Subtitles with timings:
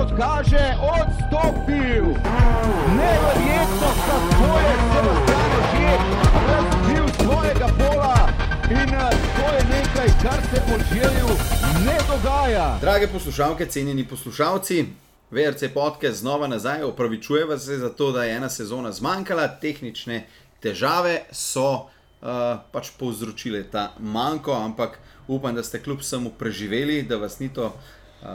[0.00, 2.04] kot kaže, odstopil.
[2.96, 5.90] Neverjetno, kako je Sebastian že
[6.48, 8.28] razvil svojega pola
[8.70, 11.28] in eh, to je nekaj, kar se v želju
[11.84, 12.78] ne dogaja.
[12.80, 14.86] Drage poslušalke, cenjeni poslušalci,
[15.30, 20.26] VRC podcast znova nazaj, opravičujeva se za to, da je ena sezona zmanjkala, tehnične
[20.60, 21.88] težave so uh,
[22.72, 24.98] pač povzročile ta manjko, ampak
[25.28, 28.28] upam, da ste kljub vsemu preživeli, da vas ni to uh,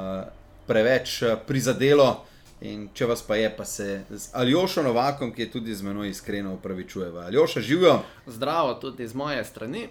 [0.68, 2.26] preveč uh, prizadelo.
[2.62, 6.10] In če vas pa je, pa se z Aljošo Novakom, ki je tudi z menoj
[6.10, 7.26] iskreno upravičujeva.
[7.28, 8.00] Aljoša, živijo.
[8.28, 9.88] Zdravo tudi z moje strani.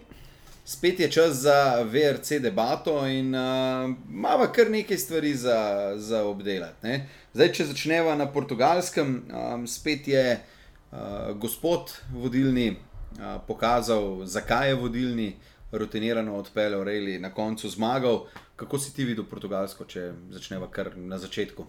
[0.64, 6.86] Spet je čas za VRC debato in uh, imamo kar nekaj stvari za, za obdelati.
[6.86, 7.08] Ne?
[7.34, 14.78] Zdaj, če začneva na portugalskem, um, spet je uh, gospod vodilni uh, pokazal, zakaj je
[14.80, 15.28] vodilni,
[15.72, 18.24] rutinirano odpeljal Rejli, na koncu zmagal.
[18.56, 21.66] Kako si ti videl portugalsko, če začneva kar na začetku?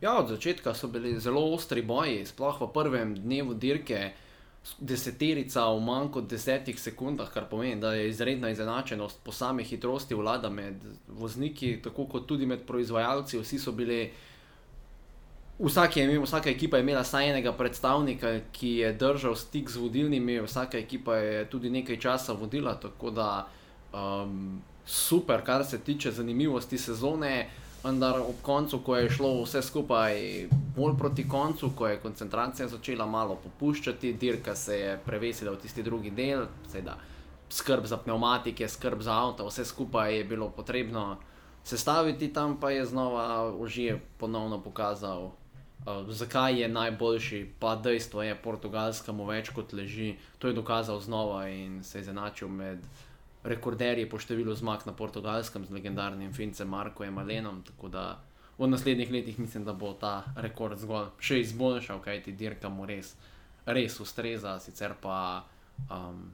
[0.00, 4.12] Ja, od začetka so bili zelo ostri boji, sploh v prvem dnevu dirke
[4.78, 10.14] deseterica v manj kot desetih sekundah, kar pomeni, da je izredna izenačenost po sami hitrosti
[10.14, 10.76] vlada med
[11.08, 13.40] vozniki, tako kot tudi med proizvajalci.
[13.40, 14.10] Vsi so bili,
[15.58, 19.80] vsak je imel, vsaka ekipa je imela saj enega predstavnika, ki je držal stik z
[19.80, 23.30] vodilnimi, vsaka ekipa je tudi nekaj časa vodila, tako da
[23.92, 24.60] um,
[24.90, 27.48] super, kar se tiče zanimivosti sezone.
[27.84, 30.18] Vendar ob koncu, ko je šlo vse skupaj
[30.76, 35.82] bolj proti koncu, ko je koncentracija začela malo popuščati, dirka se je prevesila v tisti
[35.82, 36.98] drugi del, seveda
[37.50, 41.16] skrb za pneumatike, skrb za avto, vse skupaj je bilo potrebno
[41.64, 45.32] sestaviti, tam pa je znova užije ponovno pokazal, uh,
[46.08, 51.48] zakaj je najboljši, pa dejstvo je, Portugalska mu več kot leži, to je dokazal znova
[51.48, 52.84] in se je zanačil med
[53.44, 57.62] rekorderji po številu zmag na portugalskem z legendarnim Fincem Markojem Alenom.
[57.64, 58.04] Tako da
[58.58, 62.86] v naslednjih letih mislim, da bo ta rekord zgolj še izboljšal, kaj ti dirka mu
[62.86, 63.14] res,
[63.66, 64.58] res ustreza.
[64.60, 65.44] Sicer pa
[65.88, 66.28] um,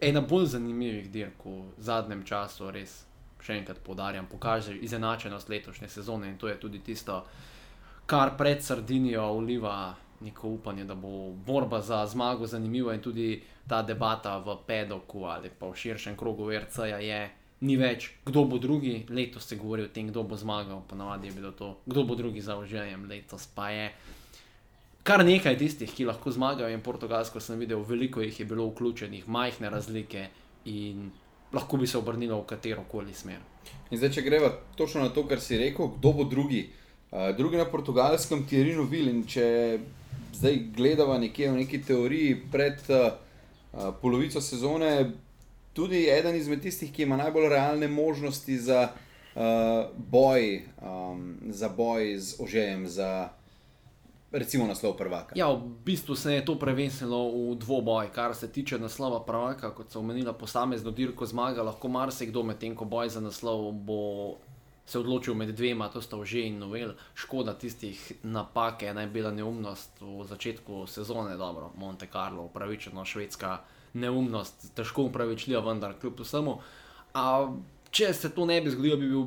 [0.00, 3.02] ena bolj zanimivih dirk v zadnjem času, res
[3.42, 7.22] še enkrat poudarjam, pokaže izenačenost letošnje sezone in to je tudi tisto,
[8.06, 13.82] kar pred Sardinijo uliva neko upanje, da bo borba za zmago zanimiva in tudi ta
[13.82, 17.30] debata v pedoku ali pa v širšem krogu RC-ja je.
[17.60, 21.32] Ni več, kdo bo drugi, letos se govori o tem, kdo bo zmagal, ponavadi je
[21.32, 23.90] bilo to, kdo bo drugi za uživanje, letos pa je.
[25.06, 29.28] Kar nekaj tistih, ki lahko zmagajo, in portugalsko sem videl, veliko jih je bilo vključenih,
[29.28, 30.26] majhne razlike
[30.66, 31.10] in
[31.52, 33.40] lahko bi se obrnilo v katero koli smer.
[33.90, 36.66] In zdaj, če greva točno na to, kar si rekel, kdo bo drugi.
[37.10, 39.46] Uh, drugi na portugalskem, Tirino Vil, in če
[40.36, 45.12] zdaj gledava nekje v neki teoriji pred uh, polovico sezone,
[45.72, 49.42] tudi eden izmed tistih, ki ima najbolj realne možnosti za uh,
[49.96, 53.28] boj, um, za boj z ožejem, za
[54.32, 55.32] recimo naslov prvaka.
[55.38, 59.92] Ja, v bistvu se je to prevesilo v dvoboj, kar se tiče naslova prvaka, kot
[59.92, 64.36] so omenila posamezno dirko zmaga, lahko marsikdo med tem, ko boj za naslov bo
[64.86, 66.94] se odločil med dvema, to sta že in novel.
[67.14, 73.58] Škoda tistih napak, ena je bila neumnost v začetku sezone, dobro, Monte Carlo, upravičeno švedska
[73.92, 76.58] neumnost, težko upravičljiva, vendar kljub vsemu.
[77.14, 77.26] A,
[77.90, 79.26] če se to ne bi zgodilo, bi bil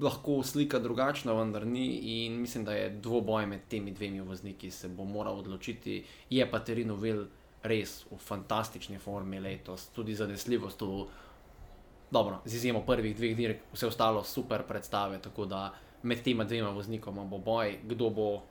[0.00, 1.86] lahko slika drugačna, vendar ni
[2.24, 6.04] in mislim, da je dvoboj med temi dvemi vozniki se bo moral odločiti.
[6.30, 7.26] Je pa Terino Vil
[7.62, 11.04] res v fantastični formi letos, tudi zanesljivost v
[12.10, 15.18] dobro, z izjemo prvih dveh dirk, vse ostalo super predstave.
[15.22, 15.72] Tako da
[16.02, 18.42] med tema dvema voznikoma bo boj, kdo bo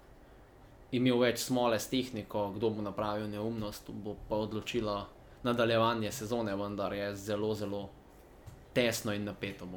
[0.92, 5.06] imel več smole s tehniko, kdo bo napravil neumnost, bo pa odločilo
[5.44, 7.90] nadaljevanje sezone, vendar je zelo, zelo
[8.74, 9.68] tesno in napeto.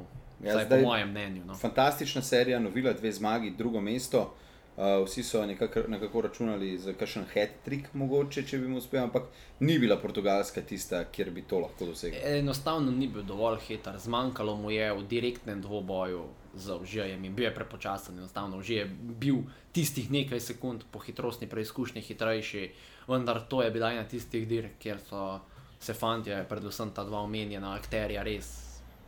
[0.43, 1.45] Ja, zdaj, po mojem mnenju.
[1.45, 1.55] No.
[1.55, 4.33] Fantastična serija, novila, dve zmagi, drugo mesto.
[4.73, 9.27] Uh, vsi so nekako, nekako računali za kakšen hat-trick, mogoče, če bi mu uspel, ampak
[9.59, 12.17] ni bila Portugalska tista, kjer bi to lahko dosegel.
[12.39, 16.23] Enostavno ni bil dovolj hiter, zmanjkalo mu je v direktnem dvoboju
[16.57, 18.17] z užijem in bil je prepočasen.
[18.17, 18.87] Enostavno užij je
[19.21, 22.71] bil tistih nekaj sekund po hitrostni preizkušnji hitrejši,
[23.07, 25.39] vendar to je bila ena tistih dirk, kjer so
[25.79, 28.49] se fanti, predvsem ta dva omenjena akterja, res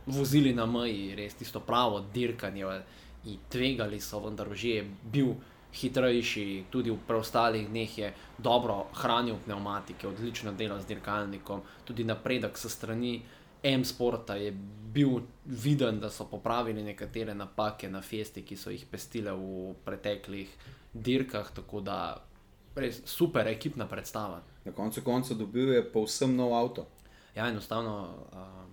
[0.06, 2.80] vozili na meji, res tisto pravo dirkanje.
[3.26, 5.34] In tvegali so, vendar že je bil
[5.76, 12.58] hitrejši, tudi v preostalih dneh je dobro hranil pneumatike, odlično delo z dirkalnikom, tudi napredek
[12.58, 13.22] s strani
[13.62, 14.52] M-Sporta je
[14.92, 20.52] bil viden, da so popravili nekatere napake na festi, ki so jih pestile v preteklih
[20.92, 21.98] dirkah, tako da
[22.76, 24.42] res super ekipna predstava.
[24.64, 26.86] Na koncu konca dobil je povsem nov avto.
[27.34, 27.96] Ja, enostavno.
[28.32, 28.65] Um,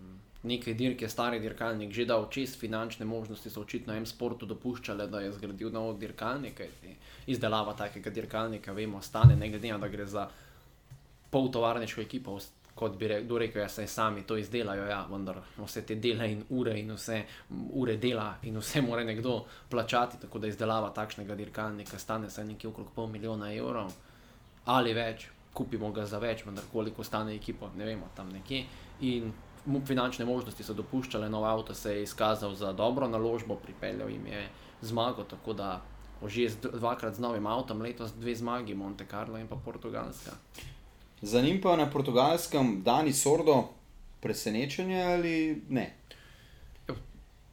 [0.44, 5.08] Nekaj dirk je stari dirkalnik že dal čez finančne možnosti, so očitno M sportu dopuščale,
[5.08, 6.58] da je zgradil nov dirkalnik.
[6.58, 6.96] kajti
[7.28, 10.28] Izdelava takega dirkalnika, vemo, stane, ne glede na to, da gre za
[11.32, 12.38] pol tovarniško ekipo,
[12.76, 16.32] kot bi re- kdo rekel, ja, saj sami to izdelajo, ja, vendar vse te dele
[16.32, 17.24] in ure in vse
[17.74, 22.70] ure dela in vse mora nekdo plačati, tako da izdelava takšnega dirkalnika stane saj nekje
[22.70, 23.94] okrog pol milijona evrov
[24.66, 28.64] ali več, kupimo ga za več, vendar koliko stane ekipo, ne vemo, tam nekje.
[29.02, 29.34] In
[29.86, 34.48] finančne možnosti so dopuščale, nov avto se je izkazal za dobro naložbo, pripeljal jim je
[34.82, 35.82] zmago, tako da
[36.28, 40.32] že dvakrat z novim avtom, letos dve zmagi, Monte Carlo in pa Portugalska.
[41.22, 43.64] Za njim pa na portugalskem Dani Sordo
[44.22, 45.96] presenečenje ali ne?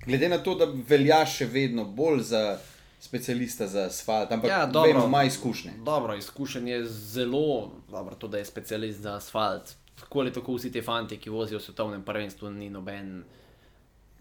[0.07, 2.59] Glede na to, da velja še vedno bolj za
[3.01, 4.93] specialista za asfalt, ampak ja, dobro.
[4.93, 5.73] vemo, ima izkušnje.
[5.85, 9.75] Dobro, izkušen je zelo dobro, to, da je specialist za asfalt.
[10.01, 13.23] Tako ali tako vsi ti fanti, ki vozijo v svetovnem prvenstvu, ni noben,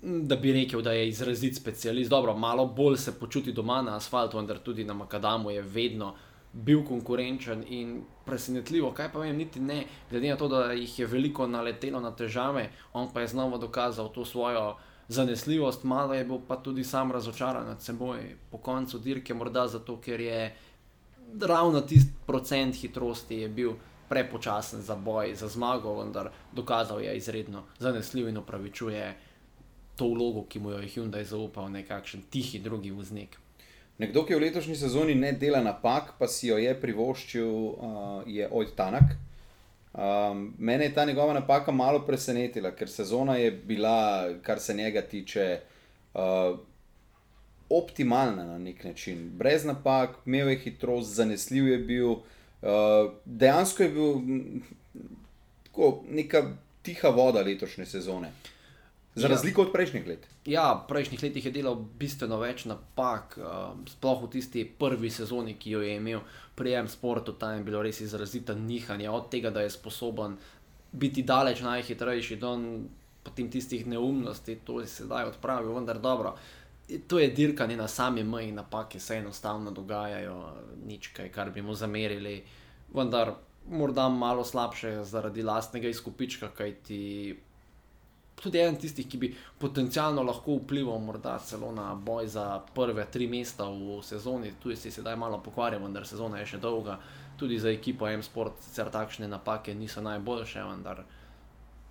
[0.02, 2.10] da bi rekel, da je izrazit specialist.
[2.10, 6.16] Dobro, malo bolj se počuti doma na asfaltu, vendar tudi na Makadamu je vedno
[6.54, 11.06] bil konkurenčen in presenetljivo, kaj pa vem, niti ne, glede na to, da jih je
[11.06, 14.76] veliko naletelo na težave, on pa je znova dokazal to svojo
[15.08, 19.98] zanesljivost, malo je bil pa tudi sam razočaran nad seboj po koncu dirke, morda zato,
[20.02, 20.56] ker je
[21.42, 23.74] ravno tisti procent hitrosti je bil
[24.10, 29.16] prepočasen za boj, za zmago, vendar dokazal je izredno zanesljiv in upravičuje
[29.96, 33.38] to vlogo, ki mu jo je Hyundai zaupal, nekakšen tihi drugi voznik.
[34.00, 38.48] Nekdo, ki v letošnji sezoni ne dela napak, pa si jo je privoščil, uh, je
[38.48, 39.18] Ojd Tanak.
[39.92, 45.02] Um, mene je ta njegova napaka malo presenetila, ker sezona je bila, kar se njega
[45.02, 45.60] tiče,
[46.14, 46.56] uh,
[47.70, 49.30] optimalna na nek način.
[49.38, 52.12] Brez napak, imel je hitrost, zanesljiv je bil.
[52.12, 52.39] Uh,
[53.26, 54.14] dejansko je bil
[55.64, 56.44] tako, neka
[56.82, 58.32] tiha voda letošnje sezone.
[59.16, 59.30] Za Ja.
[59.30, 60.28] razliko od prejšnjih let.
[60.46, 65.56] Ja, v prejšnjih letih je delal bistveno več napak, uh, sploh v tisti prvi sezoni,
[65.60, 66.22] ki jo je imel
[66.56, 70.38] pri M-Sportu, tam je bilo res izrazito nihanje, od tega, da je sposoben
[70.92, 72.54] biti daleč najhitrejši, do
[73.24, 76.36] potem tistih neumnosti, to je sedaj odpravil, vendar dobro.
[77.08, 80.54] To je dirkanje na sami meji, napake se enostavno dogajajo,
[80.86, 82.44] nič kaj, kar bi mu zamerili,
[82.94, 83.34] vendar
[83.70, 87.38] morda malo slabše zaradi lastnega izkupička, kajti
[88.42, 92.46] tudi eden tistih, ki bi potencialno lahko vplival morda celo na boj za
[92.76, 94.54] prve tri mesta v sezoni.
[94.64, 97.00] Tu si sedaj malo pokvarjen, vendar sezona je še dolga.
[97.38, 101.04] Tudi za ekipo M-Sport sicer takšne napake niso najboljše, vendar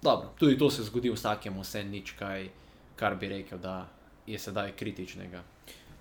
[0.03, 2.49] dobro, tudi to se zgodi vsakemu, vse nič kaj,
[2.97, 3.87] kar bi rekel, da
[4.33, 5.43] je sedaj kritičnega.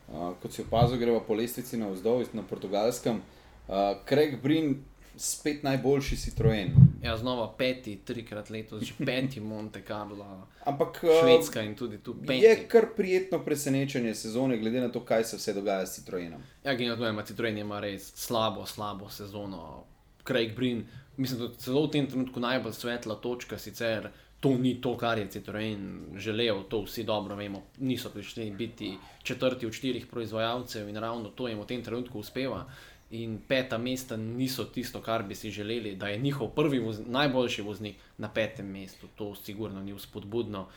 [0.08, 3.22] Uh, kot si opazil, greva po lestvici na vzdolj na portugalskem.
[3.68, 3.76] Uh,
[4.08, 4.78] Craig Brin,
[5.18, 6.76] spet najboljši Citroen.
[7.04, 12.16] Ja, znova peti, trikrat letos, že peti Monte Carlo, Ampak uh, Švedska in tudi tu
[12.22, 12.40] peti.
[12.44, 16.42] je kar prijetno presenečenje sezone, glede na to, kaj se vse dogaja s Citroenom.
[16.64, 19.84] Ja, na to, ima Citroen ima res slabo, slabo sezono.
[20.28, 20.86] Craig Brin,
[21.18, 25.28] mislim, da celo v tem trenutku najbolj svetla točka, sicer to ni to, kar je
[25.28, 27.64] Citroen želel, to vsi dobro vemo.
[27.78, 32.66] Niso prišli biti četrti od štirih proizvajalcev in ravno to jim v tem trenutku uspeva.
[33.12, 37.62] In peta mesta niso tisto, kar bi si želeli, da je njihov prvi, voz, najboljši
[37.62, 39.08] voznik na petem mestu.
[39.16, 40.68] To sigurno ni vzpodbudno.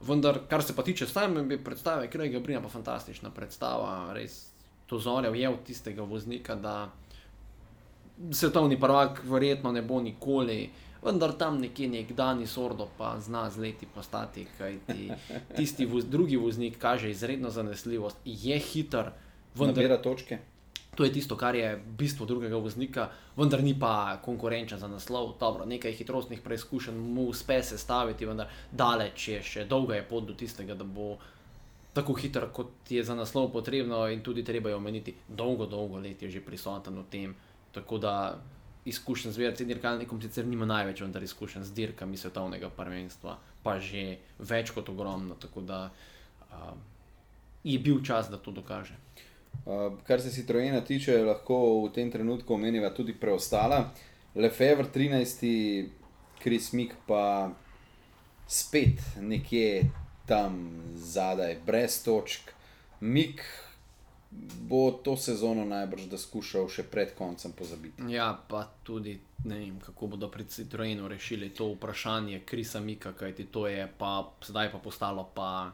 [0.00, 4.50] Vendar, kar se pa tiče same predstave, Krega Brina pa fantastična predstava, res
[4.86, 6.90] to zorja ujel tistega voznika, da
[8.30, 10.70] svetovni prvak verjetno ne bo nikoli,
[11.08, 15.08] vendar tam nekje nek Dani Sordo pa zna z leti postati, kajti
[15.56, 19.10] tisti voz, drugi voznik kaže izredno zanesljivost, je hiter,
[19.54, 20.38] vendar Nabira točke.
[20.98, 25.36] To je tisto, kar je bistvo drugega voznika, vendar ni pa konkurenčen za naslov.
[25.40, 30.26] Dobro, nekaj hitrostnih preizkušenj mu uspe se staviti, vendar daleč je še dolga je pot
[30.26, 31.12] do tistega, da bo
[31.94, 36.22] tako hiter, kot je za naslov potrebno, in tudi treba je omeniti, dolgo, dolgo let
[36.22, 37.34] je že prisoten v tem.
[37.72, 38.14] Tako da
[38.88, 44.18] izkušen z VRC dirkalnikom sicer nima največ, vendar izkušen z dirkami svetovnega prvenstva, pa že
[44.38, 45.36] več kot ogromno.
[45.40, 46.72] Tako da uh,
[47.64, 48.96] je bil čas, da to dokaže.
[49.64, 53.90] Uh, kar se Citroena tiče, lahko v tem trenutku omeniva tudi preostala.
[54.34, 55.88] Lefebvre 13,
[56.38, 57.50] Kris Mik pa
[58.48, 59.88] spet nekje
[60.28, 62.52] tam zadaj, brez točk.
[63.00, 63.42] Mik
[64.30, 68.02] bo to sezono najbrž da skušal še pred koncem pozabiti.
[68.08, 73.44] Ja, pa tudi ne vem, kako bodo pri Citroenu rešili to vprašanje Krisa Mika, kajti
[73.46, 75.72] to je pa sedaj pa postalo pa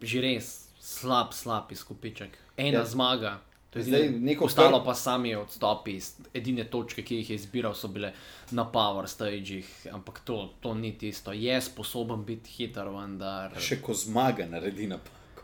[0.00, 0.46] že res
[0.78, 2.36] slab, slab izkupiček.
[2.56, 2.84] Ena Ja.
[2.86, 3.38] zmaga,
[3.72, 6.00] Zdaj, neko Ostalo kar- pa sami odstopi,
[6.34, 8.12] edine točke, ki jih je izbiral, so bile
[8.50, 11.30] na power stageh, ampak to, to ni tisto.
[11.32, 13.54] Je sposoben biti hiter, vendar.
[13.56, 14.88] Še ko zmaga, naredi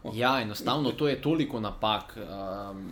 [0.07, 0.19] napako.
[0.19, 2.17] Ja, enostavno to je toliko napak.
[2.17, 2.91] Um,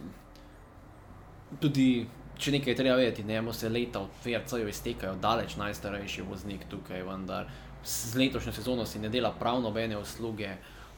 [1.61, 2.07] tudi,
[2.39, 7.03] če nekaj je treba vedeti, njemu se leta od VRC-jev iztekajo, daleč najstarejši voznik tukaj,
[7.03, 7.47] vendar
[7.85, 10.57] z letošnjo sezono si ne dela prav nobene usluge.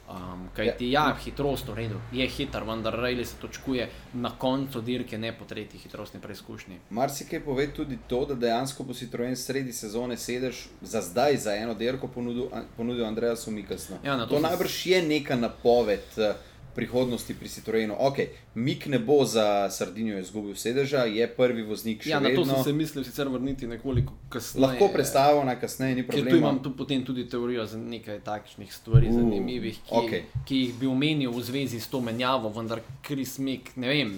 [0.08, 4.80] Um, Kaj ti ja, hitrost v redu, je hiter, vendar Rejli se točkuje na koncu
[4.80, 6.76] dirke, ne po tretji hitrostni preizkušnji.
[6.90, 11.74] Marsikaj pove tudi to, da dejansko bo Citroen sredi sezone sedež za zdaj za eno
[11.74, 12.46] dirko ponudil,
[12.76, 13.96] ponudil Andreasu Mikasnu.
[14.04, 16.34] Ja, to to sem- najbrž je neka napoved eh,
[16.76, 17.96] prihodnosti pri Citroenu.
[17.98, 18.18] Ok,
[18.54, 22.54] Mik ne bo za Sardinijo izgubil sedeža, je prvi voznik še Ja, na to vedno.
[22.54, 24.66] sem se mislil sicer vrniti nekoliko kasneje.
[24.66, 26.38] Lahko predstavimo na kasneje, ni Ker tu problema.
[26.38, 30.22] imam tu potem tudi teorijo za nekaj takšnih stvari, Uh, zanimivih, ki, okay.
[30.44, 34.12] ki jih bi omenil v zvezi s to menjavo, vendar Kris Mik, ne vem,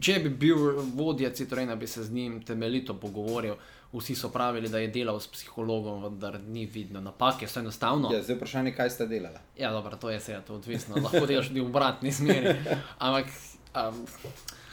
[0.00, 0.56] če bi bil
[0.96, 3.54] vodja Citroena, bi se z njim temeljito pogovoril.
[3.92, 8.12] Vsi so pravili, da je delal s psihologom, vendar ni vidno napake, so enostavno.
[8.12, 9.40] Ja, zdaj vprašanje, kaj sta delala.
[9.58, 12.54] Ja, dobro, to je seveda to odvisno, lahko delaš tudi v obratni smeri.
[13.00, 13.26] Ampak,
[13.74, 14.06] um,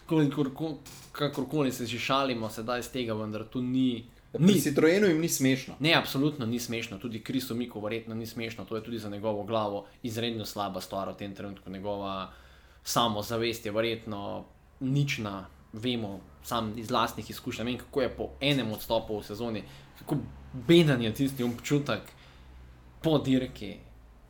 [0.06, 0.78] kolikor, ko-
[1.12, 4.06] kakorkoli se že šalimo, sedaj z tega, vendar tu ni.
[4.32, 5.76] Pri ni Citroenu jim ni smešno.
[5.80, 9.44] Ne, absolutno ni smešno, tudi Krisu Miku verjetno ni smešno, to je tudi za njegovo
[9.44, 11.70] glavo izredno slaba stvar v tem trenutku.
[11.70, 12.30] Njegova
[12.84, 14.46] samozavest je verjetno
[14.80, 19.64] nična, vemo sam iz vlastnih izkušenj, vem kako je po enem odstopu v sezoni,
[20.00, 20.18] kako
[20.68, 22.02] beden je tisti občutek
[23.04, 23.76] po dirki.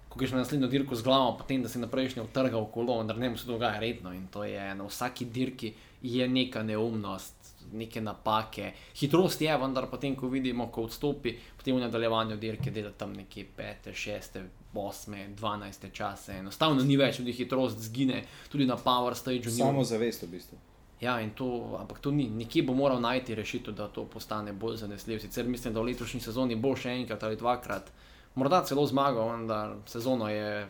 [0.09, 3.17] Ko greš na naslednjo dirko z glavo, potem da si na prejšnjo utrgal kolo, vendar
[3.17, 7.35] ne mu se dogaja redno in to je na vsaki dirki je neka neumnost,
[7.73, 8.71] neke napake.
[8.95, 13.45] Hitrost je, vendar potem, ko vidimo, ko odstopi, potem v nadaljevanju dirke dela tam nekje
[13.57, 14.39] 5, 6,
[14.73, 16.39] 8, 12 čase.
[16.39, 19.59] Enostavno ni več, tudi hitrost zgine, tudi na power stageu ni.
[19.59, 20.57] Samo zavest v bistvu.
[21.01, 22.29] Ja, to, ampak to ni.
[22.29, 25.19] Nekje bo moral najti rešitev, da to postane bolj zanesljiv.
[25.19, 27.91] Sicer mislim, da v letošnji sezoni bo še enkrat ali dvakrat,
[28.35, 30.65] morda celo zmagal, vendar sezono je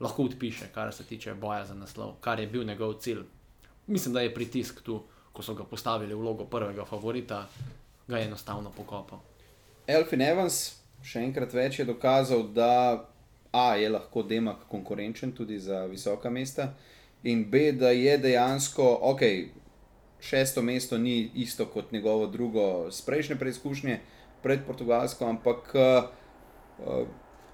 [0.00, 3.24] lahko odpiše, kar se tiče boja za naslov, kar je bil njegov cilj.
[3.86, 5.00] Mislim, da je pritisk tu,
[5.32, 7.46] ko so ga postavili v vlogo prvega favorita,
[8.08, 9.22] ga je enostavno pokopal.
[9.86, 13.08] Elfin Evans še enkrat več je dokazal, da
[13.52, 16.72] A je lahko Demak konkurenčen tudi za visoka mesta,
[17.22, 19.20] in B, da je dejansko, ok,
[20.22, 23.98] šesto mesto ni isto kot njegovo drugo z prejšnje preizkušnje
[24.42, 26.04] pred Portugalsko, ampak uh,
[26.86, 27.06] uh,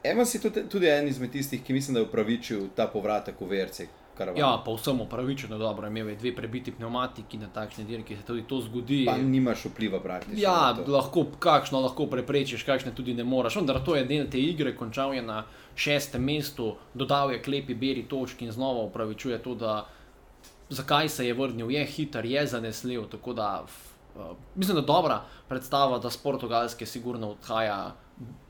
[0.03, 3.47] Evans je tudi, tudi en izmed tistih, ki mislim, da je upravičil ta povratek v
[3.47, 3.89] VRC.
[4.19, 4.41] karavan.
[4.41, 8.43] Ja, pa vsem upravičeno dobro, imel je dve prebiti pneumatiki na takšni dirki, se tudi
[8.43, 9.05] to zgodi.
[9.07, 10.41] Pa nimaš vpliva praktično.
[10.43, 13.61] Ja, lahko, kakšno lahko preprečiš, kakšne tudi ne moreš.
[13.61, 15.45] Vendar to je del te igre, končal je na
[15.79, 19.85] šestem mestu, dodal je klepi beri točk in znova upravičuje to, da
[20.71, 23.05] zakaj se je vrnil, je hiter, je zanesljiv.
[23.37, 27.95] Da f- uh, mislim, da dobra predstava, da z Portugalske sigurno odhaja.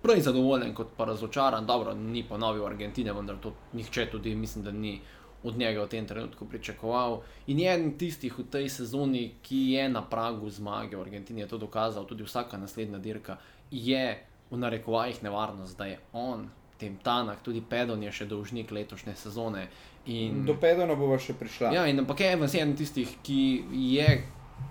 [0.02, 4.70] Prej zadovoljen, kot pa razočaran, dobro, ni ponovil Argentine, vendar to nihče tudi, mislim, da
[4.72, 5.00] ni
[5.42, 7.20] od njega v tem trenutku pričakoval.
[7.46, 11.48] In je eden tistih v tej sezoni, ki je na pragu zmage v Argentini, je
[11.48, 13.36] to dokazal, tudi vsaka naslednja dirka
[13.70, 16.48] je v narekovajih nevarnost, da je on,
[16.78, 19.68] tem Tanak, tudi Pedon je še dolžnik letošnje sezone.
[20.08, 21.72] In, Do Pedona bova še prišla.
[21.74, 24.06] ja, in ampak je eden tistih, ki je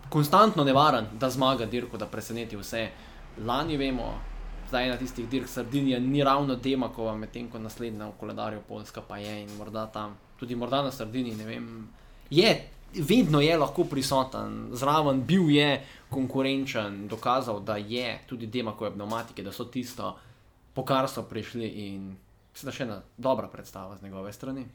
[0.09, 2.87] konstantno nevaren, da zmaga dirko, da preseneti vse.
[3.45, 4.15] Lani vemo,
[4.69, 9.01] zdaj je ena tistih dirk Sardinija ni ravno Demakova, medtem ko naslednja v koledarju Poljska
[9.01, 11.67] pa je in morda tam, tudi morda na Sardiniji, ne vem,
[12.29, 12.55] je,
[12.95, 19.51] vedno je lahko prisoten, zraven bil je konkurenčen, dokazal, da je tudi Demakove pneumatike, da
[19.51, 20.15] so tisto,
[20.73, 22.15] po kar so prišli in
[22.51, 24.65] mislim, da še ena dobra predstava z njegove strani.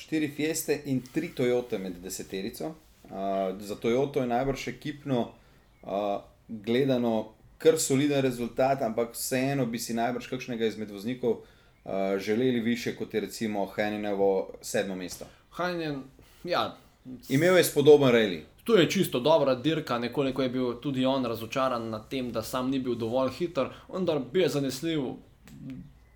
[0.00, 2.72] Štiri Fieste in tri Toyote med deseterico.
[3.04, 3.10] Uh,
[3.60, 5.90] za Toyoto je najbrž ekipno uh,
[6.48, 12.96] gledano kar soliden rezultat, ampak vseeno bi si najbrž kakšnega izmed voznikov uh, želeli više
[12.96, 15.26] kot je recimo Heninovo sedmo mesto.
[15.50, 16.02] Hajnen,
[16.44, 16.76] ja,
[17.28, 18.42] Imel je spodoben rally.
[18.64, 22.70] To je čisto dobra dirka, nekoliko je bil tudi on razočaran nad tem, da sam
[22.70, 25.00] ni bil dovolj hiter, vendar bil je zanesljiv,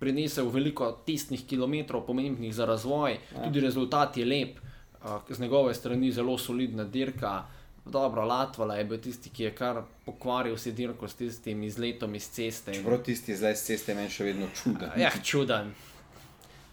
[0.05, 4.59] prinesel veliko testnih kilometrov, pomembnih za razvoj, tudi rezultat je lep,
[5.29, 7.43] z njegove strani zelo solidna dirka.
[7.85, 12.29] Dobro, Latvala je bil tisti, ki je kar pokvaril si dirko s tistim izletom iz
[12.33, 12.73] ceste.
[12.85, 14.95] Prav tisti izlet z ceste je meni še vedno čuden.
[14.97, 15.69] Ja, čuden.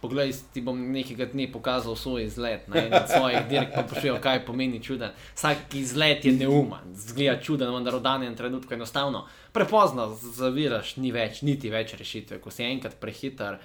[0.03, 4.19] Poglej, ti bom nekega dne pokazal svoj izlet na enem od svojih dirk, pa pošiljajo,
[4.23, 5.15] kaj pomeni čuden.
[5.37, 11.45] Vsak izlet je neumen, zgleda čuden, vendar v danem trenutku enostavno prepozno zaviraš, ni več,
[11.47, 12.41] niti več rešitve.
[12.43, 13.61] Ko si enkrat prehiter,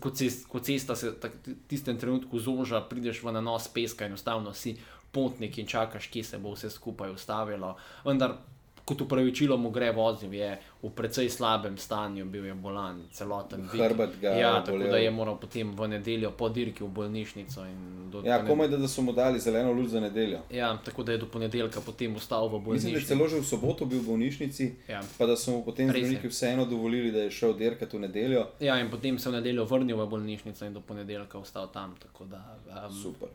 [0.00, 4.76] ko, cest, ko cesta se v tistem trenutku zoža, prideš v nanos peska, enostavno si
[5.12, 7.76] potnik in čakaš, kje se bo vse skupaj ustavilo.
[8.04, 8.36] Vendar
[8.84, 10.48] kot upravičilo mu gre vozil, je
[10.82, 13.80] v precej slabem stanju, bil je bolan, celoten vid.
[13.80, 14.90] Hrbet ga je Ja, tako bolel.
[14.90, 17.62] da je moral potem v nedeljo po dirki v bolnišnico.
[18.10, 20.40] do Ja, komaj da, da so mu dali zeleno luč za nedeljo.
[20.50, 22.94] Ja, tako da je do ponedeljka potem ostal v Mislim, da bolnišnici.
[22.94, 25.00] je celo že v soboto bil v bolnišnici, Ja.
[25.16, 28.46] pa da so mu potem zdravniki vseeno dovolili, da je šel dirkati v nedeljo.
[28.60, 31.94] Ja, in potem se je v nedeljo vrnil v bolnišnico in do ponedeljka ostal tam.
[32.22, 32.42] Da,
[32.84, 33.28] um, Super.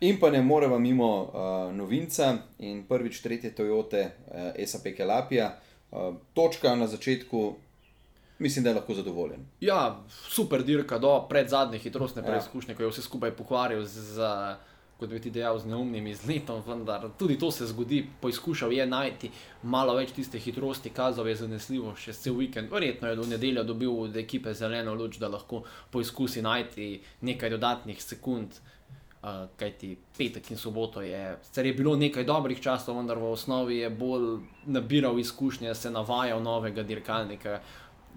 [0.00, 5.58] In pa ne moreva mimo uh, novinca in prvič tretje Toyote uh, SAP Kelapija.
[5.90, 7.54] Uh, točka na začetku,
[8.38, 9.44] mislim, da je lahko zadovoljen.
[9.60, 12.26] Ja, super dirka do pred zadnje hitrostne Ja.
[12.26, 14.30] preizkušnje, ko je vse skupaj pokvaril z, z
[15.00, 18.06] kot bi ti dejal, z neumnim izletom, vendar tudi to se zgodi.
[18.20, 19.30] Poizkušal je najti
[19.62, 22.72] malo več tiste hitrosti, kazal je zanesljivo še cel vikend.
[22.72, 28.02] Verjetno je do nedelja dobil od ekipe zeleno luč, da lahko poizkusi najti nekaj dodatnih
[28.02, 28.60] sekund.
[29.22, 33.26] Uh, Kaj ti petek in soboto je, sicer je bilo nekaj dobrih časov, vendar v
[33.28, 37.60] osnovi je bolj nabiral izkušnje, se navajal novega dirkalnika.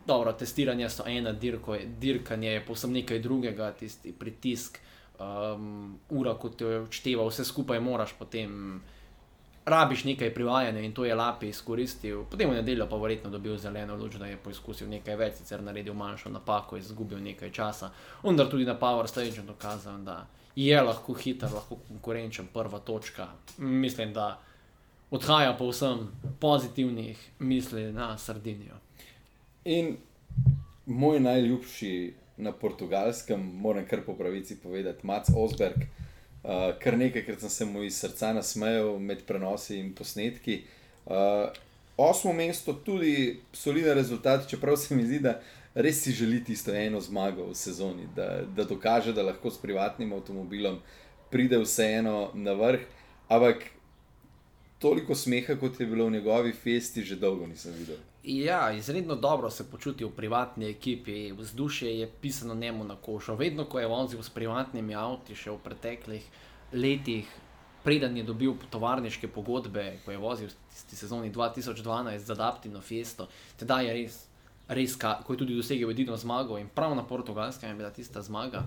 [0.07, 4.79] Dobro, testiranje so ena, dirko, je- dirkanje je povsem nekaj drugega, tisti pritisk,
[5.19, 8.81] um, ura, kot te odšteva, vse skupaj moraš potem.
[9.65, 12.25] Rabiš nekaj privajanja in to je Lapi izkoristil.
[12.25, 15.93] Potem v nedeljo pa verjetno dobil zeleno luč, da je poizkusil nekaj več, sicer naredil
[15.93, 17.91] manjšo napako, izgubil nekaj časa.
[18.23, 23.27] Vendar tudi na Power Stage je dokazal, da je lahko hiter, lahko konkurenčen, prva točka.
[23.57, 24.39] Mislim, da
[25.11, 26.07] odhaja povsem
[26.39, 28.75] pozitivnih misli na Sardinijo.
[29.65, 29.97] In
[30.85, 35.77] moj najljubši na portugalskem, moram kar po pravici povedati, Mac Osberg.
[36.43, 40.63] Uh, kar nekajkrat sem se mu iz srca nasmejal med prenosi in posnetki.
[41.05, 41.13] Uh,
[41.97, 45.39] osmo mesto, tudi soliden rezultat, čeprav se mi zdi, da
[45.75, 50.13] res si želi tisto eno zmago v sezoni, da, da dokaže, da lahko s privatnim
[50.13, 50.79] avtomobilom
[51.31, 52.85] pride vseeno na vrh.
[53.29, 53.65] Ampak
[54.79, 57.97] toliko smeha, kot je bilo v njegovi festi, že dolgo nisem videl.
[58.23, 63.35] Ja, izredno dobro se počuti v privatni ekipi, vzdušje je pisano njemu na kožo.
[63.35, 66.27] Vedno, ko je vozil s privatnimi avti, še v preteklih
[66.73, 67.27] letih,
[67.83, 73.27] preden je dobil tovarniške pogodbe, ko je vozil v sezoni 2012 z Adaptino Fiesto,
[73.59, 74.21] tedaj je res,
[74.69, 78.21] res ka, ko je tudi dosegel edino zmago in prav na portugalskem je bila tista
[78.21, 78.63] zmaga.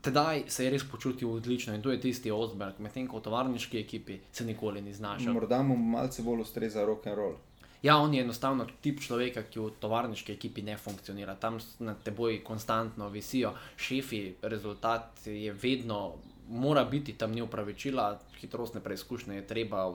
[0.00, 3.78] Tedaj se je res počutil odlično in to je tisti Osberg, medtem ko v tovarniški
[3.78, 5.32] ekipi se nikoli ni znašel.
[5.32, 7.36] Morda mu malce bolj ustreza rock and roll.
[7.82, 11.34] Ja, on je enostavno tip človeka, ki v tovarniški ekipi ne funkcionira.
[11.36, 16.12] Tam s- na teboj konstantno visijo šefi, rezultat je vedno,
[16.48, 19.86] mora biti tam ni upravičila, hitrostne preizkušnje je treba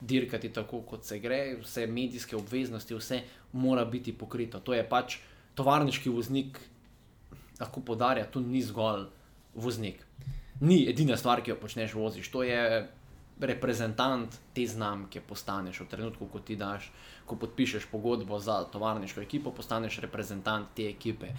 [0.00, 4.60] oddirkati tako, kot se gre, vse medijske obveznosti, vse mora biti pokrito.
[4.60, 5.18] To je pač
[5.58, 6.60] tovarniški voznik,
[7.60, 9.08] lahko podarja, tu ni zgolj
[9.54, 10.04] voznik.
[10.60, 12.30] Ni edina stvar, ki jo počneš, voziš.
[12.30, 12.86] To je
[13.40, 16.90] reprezentant te znamke, postaneš v trenutku, ko ti daš,
[17.26, 21.30] ko podpišeš pogodbo za tovarniško ekipo, postaneš reprezentant te ekipe.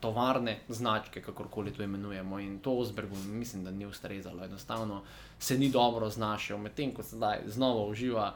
[0.00, 2.38] Tovarne, značke, kakorkoli to imenujemo.
[2.38, 4.44] In to Osbergu mislim, da ni ustrezalo.
[4.44, 5.02] Enostavno
[5.38, 8.34] se ni dobro znašel, medtem ko sedaj znova uživa.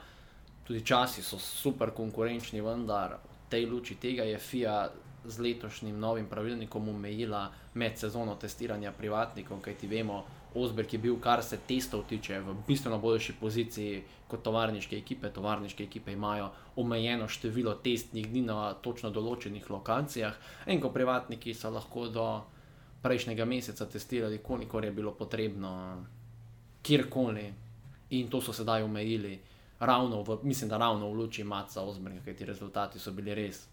[0.65, 4.91] Tudi časi so super konkurenčni, vendar v tej luči tega je FIA
[5.25, 11.43] z letošnjim novim pravilnikom omejila med sezono testiranja privatnikov, kajti vemo, Osberg je bil, kar
[11.43, 15.31] se testov tiče, v bistveno boljši poziciji kot tovarniške ekipe.
[15.33, 20.37] Tovarniške ekipe imajo omejeno število testnih dni na točno določenih lokacijah,
[20.67, 22.27] in ko privatniki so lahko do
[23.03, 25.73] prejšnjega meseca testirali, kolikor je bilo potrebno,
[26.83, 27.53] kjerkoli.
[28.11, 29.39] In to so sedaj omejili,
[29.81, 33.72] ravno v, mislim, da ravno v luči Maca Osberga, ker ti rezultati so bili res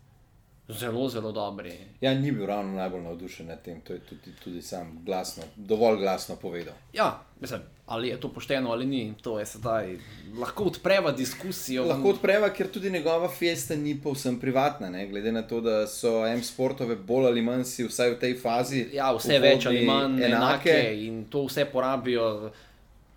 [0.69, 1.73] zelo, zelo dobri.
[2.01, 5.97] Ja, ni bil ravno najbolj navdušen nad tem, to je tudi, tudi sam glasno, dovolj
[5.97, 6.73] glasno povedal.
[6.93, 9.97] Ja, mislim, ali je to pošteno ali ni, to je sedaj
[10.39, 11.85] lahko odpreva diskusijo.
[11.85, 15.07] Lahko odpreva, ker tudi njegova festa ni povsem privatna, ne?
[15.07, 18.87] glede na to, da so M-sportove bolj ali manj si vsaj v tej fazi.
[18.93, 20.69] Ja, vse več ali manj enake.
[20.69, 22.51] enake in to vse porabijo.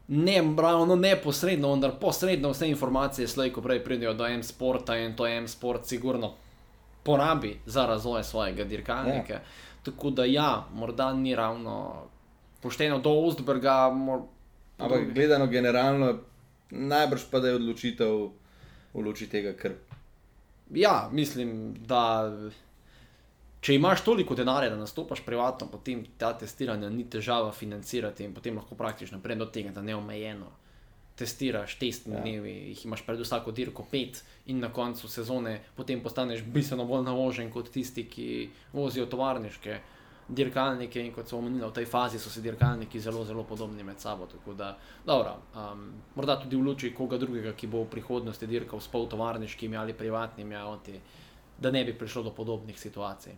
[0.09, 5.27] Ne ravno neposredno, vendar posredno vse informacije, slej, ko prej pridejo do M-sporta in to
[5.27, 6.35] M-sport sigurno
[7.03, 9.33] porabi za razvoj svojega dirkalnika.
[9.33, 9.43] Ja.
[9.83, 12.07] Tako da ja, morda ni ravno
[12.61, 13.91] pošteno do Ostberga.
[13.91, 14.21] Mor,
[14.79, 16.19] Ampak gledano generalno,
[16.71, 18.15] najbrž pa da je odločitev
[18.95, 19.75] v luči tega, ker
[20.75, 22.33] Ja, mislim, da
[23.61, 28.57] če imaš toliko denarja, da nastopaš privatno, potem ta testiranja ni težava financirati in potem
[28.57, 30.49] lahko praktično prej do tega, da neomejeno
[31.17, 32.21] testiraš, testni Ja.
[32.21, 37.05] dnevi, jih imaš pred vsako dirko pet in na koncu sezone potem postaneš bistveno bolj
[37.05, 39.81] naložen kot tisti, ki vozijo tovarniške.
[40.29, 44.01] dirkalnike in kot so omenili, v tej fazi so si dirkalniki zelo, zelo podobni med
[44.01, 44.27] sabo.
[44.27, 48.81] Tako da, dobro, um, morda tudi v luči koga drugega, ki bo v prihodnosti dirkal
[48.81, 51.01] s poltovarniškimi ali privatnimi avti,
[51.59, 53.35] da ne bi prišlo do podobnih situacij.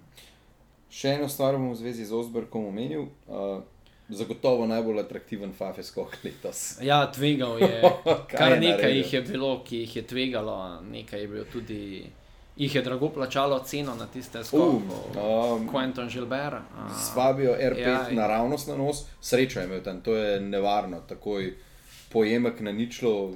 [0.90, 3.08] Še eno stvar bom v zvezi z Osbergom omenil.
[3.26, 3.64] Uh,
[4.08, 6.76] zagotovo najbolj atraktiven Fafeskog letos.
[6.82, 7.82] Ja, tvegal je.
[8.30, 8.96] Kar je nekaj naredil?
[8.96, 12.06] jih je bilo, ki jih je tvegalo, nekaj je bilo tudi.
[12.56, 14.84] Jih je drago plačalo ceno na tiste skoke.
[15.18, 16.54] Um, Quentin Gilbert.
[16.76, 21.00] a, S Fabijo R5 Ja, naravnost na nos, srečo je imel tam, to je nevarno,
[21.08, 21.54] takoj
[22.12, 23.32] pojemek na ničlo.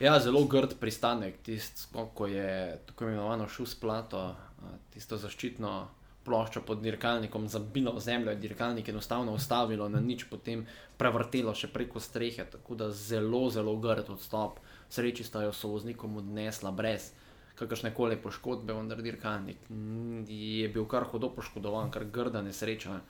[0.00, 4.36] Ja, zelo grd pristanek, tisti, skok, ko je tako imenovano šus plato,
[4.92, 5.88] tisto zaščitno
[6.24, 10.64] ploščo pod dirkalnikom zabilo v zemljo, je dirkalnik enostavno ustavilo na nič, potem
[10.98, 14.62] prevrtelo še preko strehe, tako da zelo, zelo grd odstop.
[14.88, 17.12] Sreči sta jo so voznikom odnesla brez
[17.54, 23.00] kakršne koli poškodbe, vendar dirkalnik mm, je bil kar hudo poškodovan, kar grda nesreča.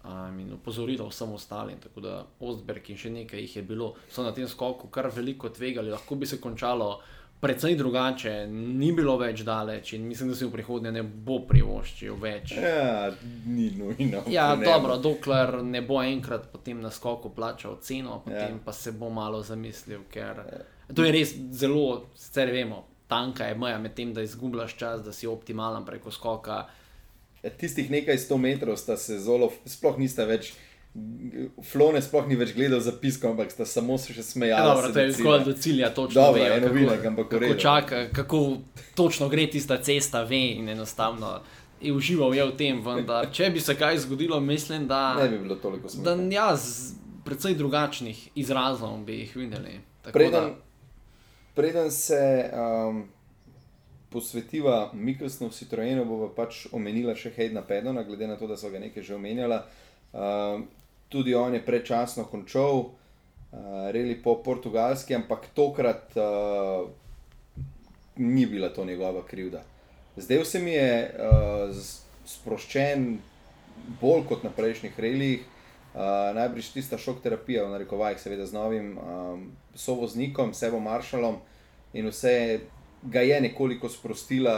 [0.00, 4.24] Um, in opozorilo vsem ostalim, tako da Ostberg in še nekaj jih je bilo, so
[4.24, 7.02] na tem skoku kar veliko tvegali, lahko bi se končalo
[7.40, 12.14] precej drugače, ni bilo več daleč in mislim, da si v prihodnje ne bo privoščil
[12.14, 12.52] več.
[12.52, 13.08] Ja,
[13.46, 14.22] ni nujno.
[14.28, 18.64] Ja, Ne, dobro, dokler ne bo enkrat potem na skoku plačal ceno, potem Ja.
[18.64, 20.44] pa se bo malo zamislil, ker
[20.94, 25.12] to je res zelo, sicer vemo, tanka je meja med tem, da izgubljaš čas, da
[25.12, 26.66] si optimalen preko skoka.
[27.42, 30.52] Ja, Tistih nekaj sto metrov sta se zelo, sploh nista več,
[31.62, 34.66] Flone sploh ni več gledal zapiskov, ampak sta samo se še Ja, smejali.
[34.66, 38.56] dobro, to je zgolj do cilja, točno Dobro, vejo, kako, vinek, ampak kako čaka, kako
[38.94, 41.40] točno gre tista cesta, ve in enostavno
[41.80, 45.38] je užival je v tem, vendar če bi se kaj zgodilo, mislim, da, Ne bi
[45.38, 46.32] bilo toliko da smešno.
[46.32, 49.80] ja, z precej drugačnih izrazov bi jih videli.
[50.02, 50.50] Tako Preden,
[51.54, 53.04] preden se um,
[54.10, 58.78] posvetiva Mikkelsnu Citroenu, bova pač omenila še Hejdna Pedona, glede na to, da so ga
[58.78, 59.62] nekaj že omenjala.
[60.12, 60.66] Um,
[61.10, 66.88] tudi on je predčasno končal, uh, reli po portugalski, ampak tokrat uh,
[68.16, 69.62] ni bila to njegova krivda.
[70.16, 71.76] Zdaj se mi je uh,
[72.26, 73.18] sproščen
[74.00, 75.46] bolj kot na prejšnjih relih.
[75.90, 81.40] Uh, najbrž tista šok terapija, v narekovajih, seveda z novim um, sovoznikom, Sebo Maršalom
[81.98, 82.60] in vse
[83.02, 84.54] ga je nekoliko sprostila,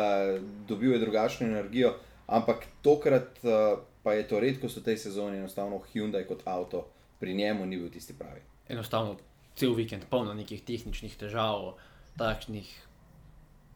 [0.68, 1.94] dobil je drugačno energijo,
[2.26, 6.88] ampak tokrat uh, pa je to redkost v tej sezoni, enostavno Hyundai kot avto
[7.20, 8.40] pri njemu ni bil tisti pravi.
[8.68, 9.16] enostavno
[9.54, 11.74] cel vikend polno nekih tehničnih težav,
[12.18, 12.68] takšnih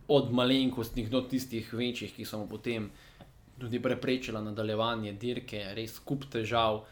[0.08, 2.90] od malenkostnih do tistih večjih, ki so mu potem
[3.58, 6.84] tudi preprečila nadaljevanje dirke, res kup težav.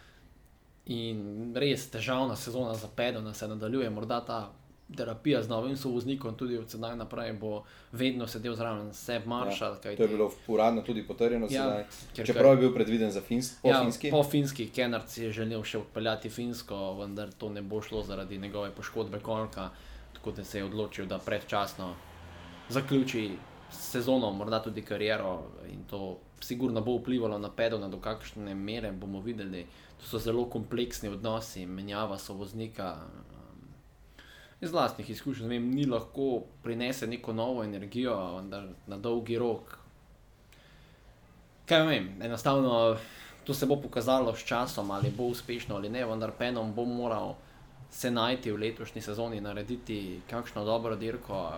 [0.86, 4.40] In res težavna sezona za Pedona se nadaljuje, morda ta
[4.96, 9.76] terapija z novim sovoznikom, tudi od sedaj naprej bo vedno sedel zraven Seb Marshall.
[9.84, 11.84] Ja, to je bilo uradno tudi potrjeno Ja, sedaj.
[12.16, 14.10] ker Čeprav je bil predviden za fins, po ja, finski.
[14.10, 18.38] Po finski, Kenard si je želel še odpeljati Finsko, vendar to ne bo šlo zaradi
[18.38, 19.70] njegove poškodbe kolka,
[20.12, 21.94] tako da se je odločil, da predčasno
[22.68, 23.30] zaključi
[23.70, 25.42] sezono, morda tudi kariero
[25.72, 29.66] in to sigurno bo vplivalo na pedona, do kakšne mere bomo videli.
[30.00, 32.96] To so zelo kompleksni odnosi, menjava sovoznika.
[34.64, 38.16] Iz vlastnih izkušenj vem, ni lahko prinese neko novo energijo,
[38.86, 39.78] na dolgi rok
[41.64, 42.96] Kaj vem, enostavno
[43.44, 47.34] to se bo pokazalo s časom, ali bo uspešno ali ne, vendar Penom bo moral
[47.90, 51.52] se najti v letošnji sezoni, narediti kakšno dobro dirko,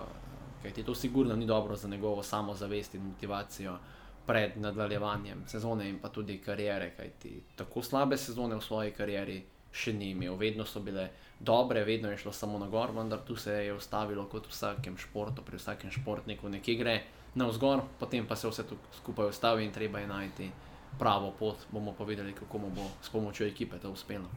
[0.63, 3.79] kajti to sigurno ni dobro za njegovo samozavest in motivacijo
[4.27, 9.43] pred nadaljevanjem sezone in pa tudi kariere, kajti tako slabe sezone v svoji karieri
[9.73, 10.37] še ni imel.
[10.37, 11.09] Vedno so bile
[11.41, 14.97] dobre, vedno je šlo samo na gor, vendar tu se je ustavilo kot v vsakem
[14.99, 17.01] športu, pri vsakem športniku nekje gre
[17.35, 20.51] navzgor, potem pa se vse to skupaj ustavi in treba je najti
[20.99, 21.57] pravo pot.
[21.71, 24.29] Bomo pa videli, kako mu bo s pomočjo ekipe to uspelo.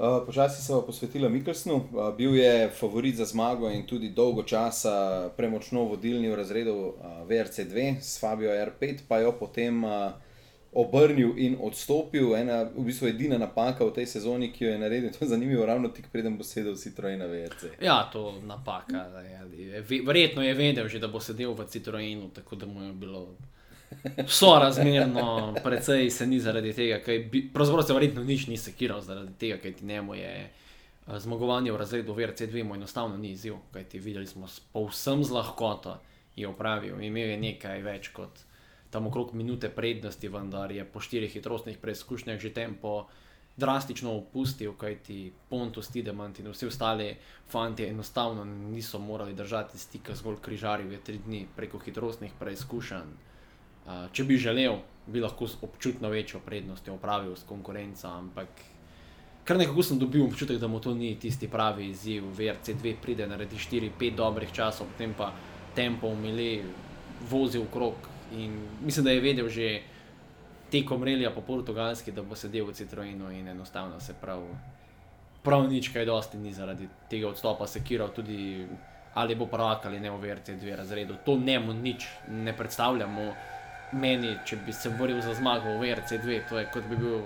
[0.00, 4.42] Uh, Počasi se bo posvetila Mikkelsnu, uh, bil je favorit za zmago in tudi dolgo
[4.42, 6.94] časa premočno vodilni v razredu uh,
[7.28, 10.12] VRC2 s Fabio R5, pa jo potem uh,
[10.72, 12.34] obrnil in odstopil.
[12.34, 15.64] Ena, v bistvu edina napaka v tej sezoni, ki jo je naredil, to je zanimivo,
[15.64, 17.74] ravno tik preden bo sedel Citroen na VRC.
[17.80, 19.06] Ja, to je napaka.
[19.20, 22.82] je- je- ve- Verjetno je vedel že, da bo sedel v Citroenu, tako da mu
[22.82, 23.26] je bilo
[24.26, 29.32] sorazmerno, precej se ni zaradi tega, kaj bi, pravzaprav se verjetno nič ni sekiral zaradi
[29.34, 30.50] tega, kaj ti njemu je eh,
[31.16, 35.98] zmagovanje v razredu VRC2 mu enostavno ni izziv, kaj ti videli smo povsem z lahkoto
[36.36, 38.30] je opravil, imel je nekaj več kot
[38.90, 43.06] tam okrog minute prednosti, vendar je po štirih hitrostnih preizkušnjah že tempo
[43.56, 47.16] drastično opustil, kajti Pontus Tidemant in vsi ostali
[47.48, 53.12] fanti enostavno niso mogli držati stika zgolj križarjev, je tri dni preko hitrostnih preizkušenj.
[54.12, 58.48] Če bi želel, bi lahko z občutno večjo prednostjo opravil s konkurenco, ampak
[59.44, 62.24] kar nekako sem dobil občutek, da mu to ni tisti pravi izziv.
[62.38, 65.32] VRC2 pride, naredi 4-5 dobrih časov, potem pa
[65.74, 66.62] tempo umili,
[67.30, 69.80] vozi v krog in mislim, da je vedel že
[70.70, 74.42] tekom relija po portugalski, da bo sedel v Citroenu in enostavno se prav,
[75.42, 78.66] prav nič kaj dosti ni zaradi tega odstopa sekiral tudi.
[79.14, 83.32] Ali bo prvak ali ne v VRC2 razredu, to njemu nič ne predstavljamo.
[83.92, 87.18] Meni, če bi se boril za zmago v VRC2, to je kot bi bil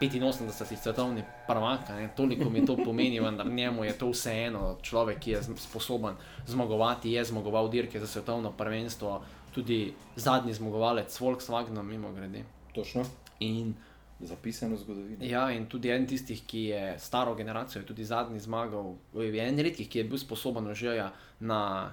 [0.00, 1.80] 85 svetovni prvak,
[2.16, 4.76] toliko mi to pomeni, vendar njemu je to vseeno.
[4.82, 6.14] Človek, ki je sposoben
[6.46, 9.22] zmagovati, je zmagoval dirke za svetovno prvenstvo,
[9.54, 12.44] tudi zadnji zmagovalec s Volkswagenom, mimo grede.
[12.74, 13.04] Točno.
[13.40, 13.74] In
[14.20, 15.28] Zapisano v zgodovini.
[15.28, 19.58] Ja, in tudi en tistih, ki je staro generacijo, je tudi zadnji zmagal, je en
[19.58, 21.90] redkih, ki je bil sposoben že na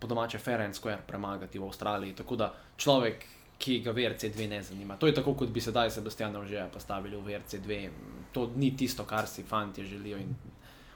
[0.00, 2.14] po domače Fair and Square premagati v Avstraliji.
[2.14, 3.24] Tako da človek,
[3.58, 4.96] ki ga VRC2 ne zanima.
[4.96, 7.90] To je tako, kot bi sedaj Sebastiana že postavili v VRC2.
[8.32, 10.18] To ni tisto, kar si fanti želijo.
[10.18, 10.34] In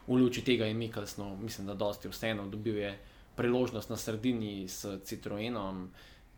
[0.06, 2.98] v luči tega je Mikkelsno, mislim, da dosti vseeno dobil je
[3.36, 5.90] priložnost na sredini s Citroenom.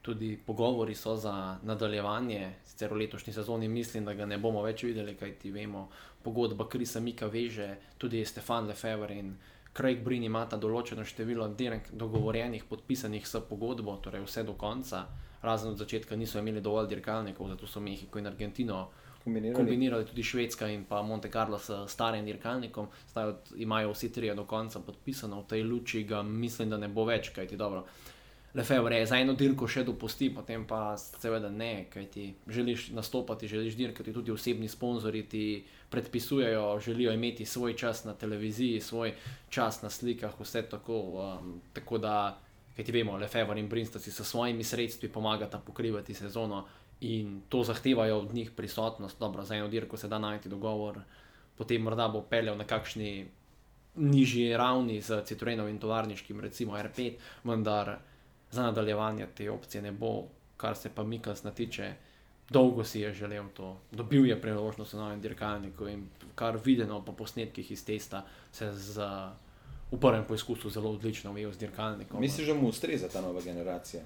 [0.03, 4.85] Tudi pogovori so za nadaljevanje, sicer v letošnji sezoni mislim, da ga ne bomo več
[4.87, 5.89] videli, kaj ti vemo.
[6.23, 9.35] Pogodba Krisa Mika veže, tudi Stefan Lefebvre in
[9.77, 15.03] Craig Brin imata določeno število dirk dogovorjenih, podpisanih s pogodbo, torej vse do konca.
[15.43, 18.87] Razen od začetka niso imeli dovolj dirkalnikov, zato so Mehiko in Argentino
[19.27, 19.57] Kombinirali.
[19.57, 22.87] kombinirali tudi Švedska in pa Monte Carlo s starim dirkalnikom.
[23.11, 27.05] Zdaj imajo vsi trije do konca podpisano, v tej luči ga mislim, da ne bo
[27.05, 27.83] več, kajti dobro.
[28.55, 33.49] Lefebvre je za eno dirko še dopusti, potem pa seveda ne, kaj ti želiš nastopati,
[33.49, 39.13] želiš dirkati, tudi osebni sponzorji ti predpisujejo, želijo imeti svoj čas na televiziji, svoj
[39.51, 41.03] čas na slikah, vse tako.
[41.03, 42.39] Um, tako da,
[42.77, 46.65] kaj ti vemo, Lefebvre in Brinsta si s svojimi sredstvi pomagata pokrivati sezono
[47.01, 49.19] in to zahtevajo od njih prisotnost.
[49.21, 51.01] Dobro, za eno dirko se da najti dogovor,
[51.57, 53.27] potem morda bo peljal na kakšni
[53.97, 57.13] nižji ravni z Citroenom in tovarniškim, recimo R5,
[57.45, 57.99] vendar
[58.51, 60.25] za nadaljevanje te opcije ne bo,
[60.57, 61.95] kar se pa Mikls tiče.
[62.51, 67.13] Dolgo si je želel to, dobil je priložnost na novem dirkalniku in kar videno po
[67.13, 69.03] posnetkih iz testa, se z,
[69.91, 72.21] v prvem poizkusu zelo odlično ujel z dirkalnikom.
[72.21, 74.03] Misliš, da mu ustreza ta nova generacija?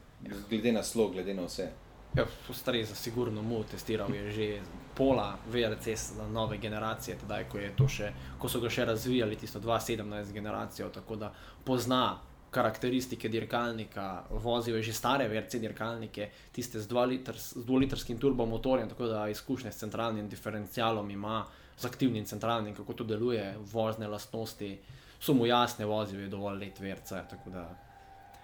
[0.50, 1.68] Glede na slog, glede na vse.
[2.14, 4.60] Ja, ustreza, sigurno mu testiral je že
[4.94, 10.32] pola VRC za nove generacije, tedaj, ko, še, ko so ga še razvijali, tisto 2017
[10.34, 11.30] generacijo, tako da
[11.64, 12.18] pozna
[12.50, 19.70] karakteristike dirkalnika, vozil je že stare VRC dirkalnike, tiste z 2-litrskim turbomotorjem, tako da izkušnje
[19.72, 21.44] s centralnim diferencialom ima,
[21.78, 24.78] z aktivnim centralnim, kako to deluje, vozne lastnosti,
[25.20, 27.68] so mu jasne, vozil je dovolj let VRC, tako da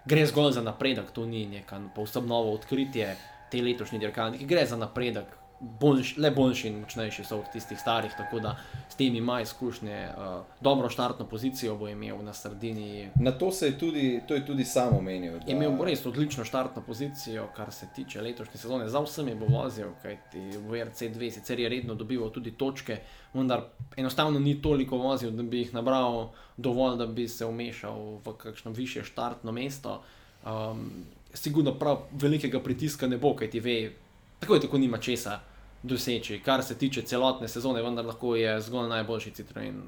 [0.07, 3.17] gre zgolj za napredek, to ni neka povsem novo odkritje,
[3.51, 5.27] te letošnji dirkalniki, gre za napredek,
[5.61, 8.57] boljš, le boljši in močnejši so od tistih starih, tako da
[8.89, 13.11] s tem ima izkušnje, uh, dobro štartno pozicijo bo imel na sredini.
[13.21, 15.33] Na to se je tudi, to je tudi sam omenil.
[15.47, 18.89] Je imel bo res odlično štartno pozicijo, kar se tiče letošnje sezone.
[18.89, 23.01] Za vsemi bo vozil, kajti v RC2 sicer je redno dobival tudi točke,
[23.35, 23.65] vendar
[23.97, 28.71] enostavno ni toliko vozil, da bi jih nabral dovolj, da bi se umešal v kakšno
[28.71, 30.03] više štartno mesto.
[30.47, 30.91] Um,
[31.35, 33.93] sigurno prav velikega pritiska ne bo, kajti ve,
[34.41, 35.41] tako je tako nima česa
[35.83, 39.83] doseči, kar se tiče celotne sezone, vendar lahko je zgolj najboljši Citroen.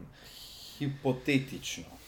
[0.79, 1.99] Hipotetično.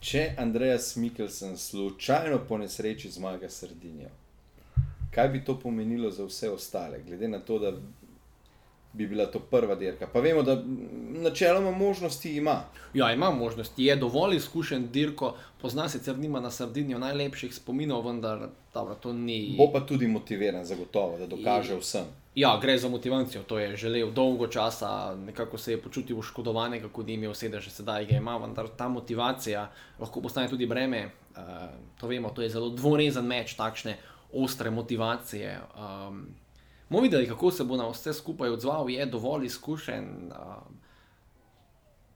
[0.00, 4.08] Če Andreas Mikkelsen slučajno po nesreči zmaga Sardinijo,
[5.14, 7.72] kaj bi to pomenilo za vse ostale, glede na to, da
[8.92, 10.06] bi bila to prva dirka?
[10.06, 10.62] Pa vemo, da
[11.10, 12.64] načeloma možnosti ima.
[12.94, 18.48] Ja, ima možnosti, je dovolj izkušen dirko, pozna sicer nima na Sardinijo najlepših spominov, vendar
[18.74, 19.54] dobro, to ni.
[19.58, 22.04] Bo pa tudi motiviran, zagotovo, da dokaže vsem.
[22.34, 27.08] Ja, gre za motivacijo, to je želel dolgo časa, nekako se je počutil oškodovanega, kot
[27.08, 31.10] je imel sedež, sedaj ga ima, vendar ta motivacija lahko postane tudi breme.
[31.36, 31.42] Uh,
[32.00, 33.96] to vemo, to je zelo dvorezen meč takšne
[34.32, 35.60] ostre motivacije.
[35.76, 36.26] Um,
[36.92, 40.04] bomo videli, kako se bo na vse skupaj odzval, je dovolj izkušen.
[40.30, 40.76] Um,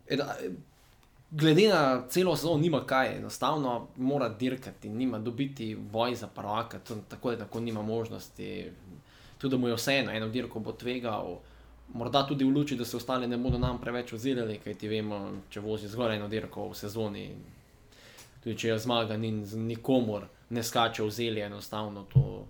[0.07, 0.37] eda,
[1.31, 6.97] glede na celo sezono, nima kaj, enostavno mora dirkati, nima dobiti boj za prvaka, to
[7.09, 8.71] tako ali tako nima možnosti
[9.39, 11.39] tudi da mu je vseeno, eno dirko bo tvegal,
[11.95, 15.21] morda tudi v luči, da se ostali ne bodo nam preveč ozirali, kaj ti vemo,
[15.51, 17.27] če vozi zgolj eno dirko v sezoni.
[18.43, 19.33] Tudi če je zmaga, ni
[19.69, 22.47] nikomor, ne skače v zelje, enostavno to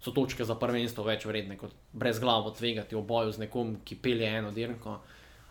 [0.00, 3.98] so točke za prvenstvo več vredne kot brez glavo tvegati v boju z nekom, ki
[4.02, 5.00] pelje eno dirko.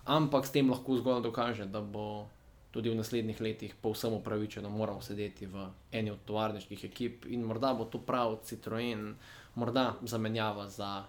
[0.06, 2.28] Ampak s tem lahko zgolj dokaže, da bo
[2.76, 7.74] tudi v naslednjih letih povsem upravičeno moral sedeti v eni od tovarniških ekip in morda
[7.74, 9.16] bo to prav Citroen,
[9.56, 11.06] morda zamenjava za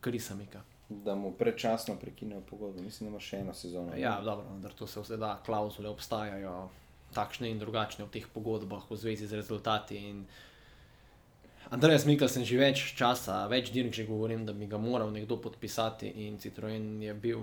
[0.00, 0.62] Krisamika.
[0.88, 3.96] Da mu predčasno prekinejo pogodbo, mislim, da ima še eno sezono.
[3.98, 6.68] Ja, dobro, vendar to se vse da, klauzule obstajajo,
[7.16, 9.98] takšne in drugačne v teh pogodbah v zvezi z rezultati.
[9.98, 10.26] In
[11.74, 15.40] Andrej Smikl sem že več časa, več dirk že govorim, da bi ga moral nekdo
[15.42, 17.42] podpisati in Citroen je bil.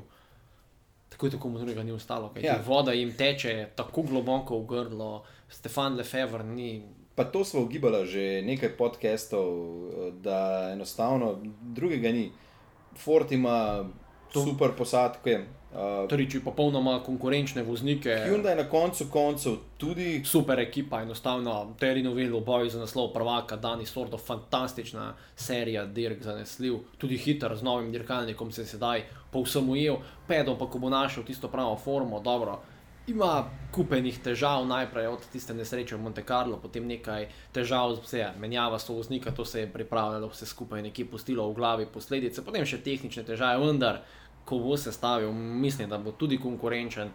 [1.11, 2.55] Tako je tako mu drugega ni ostalo, ker Ja.
[2.63, 6.81] voda jim teče tako globoko v grlo, Stefan Lefevre ni.
[7.15, 9.51] Pa to smo ugibali že nekaj podcastov,
[10.23, 11.35] da enostavno
[11.75, 12.31] drugega ni.
[12.95, 13.83] Ford ima
[14.31, 14.43] to.
[14.43, 15.43] super posadke.
[15.71, 18.11] Uh, Toriči popolnoma konkurenčne voznike.
[18.27, 23.55] Hyundai na koncu koncev tudi Super ekipa, enostavno, Terry Novel v boju za naslov prvaka,
[23.55, 29.69] Dani Sordo, fantastična serija, dirk zanesljiv, tudi hiter z novim dirkalnikom se je sedaj povsem
[29.69, 32.59] ujel, Pedro pa ko bo našel tisto pravo formo, dobro.
[33.07, 38.79] Ima kupenih težav, najprej od tiste nesreče v Monte Carlo, potem nekaj težav, vse, menjava
[38.79, 43.23] sovoznika, to se je pripravljalo, vse skupaj nekje pustilo v glavi posledice, potem še tehnične
[43.23, 44.03] težave, vendar,
[44.45, 47.09] ko bo se stavil, mislim, da bo tudi konkurenčen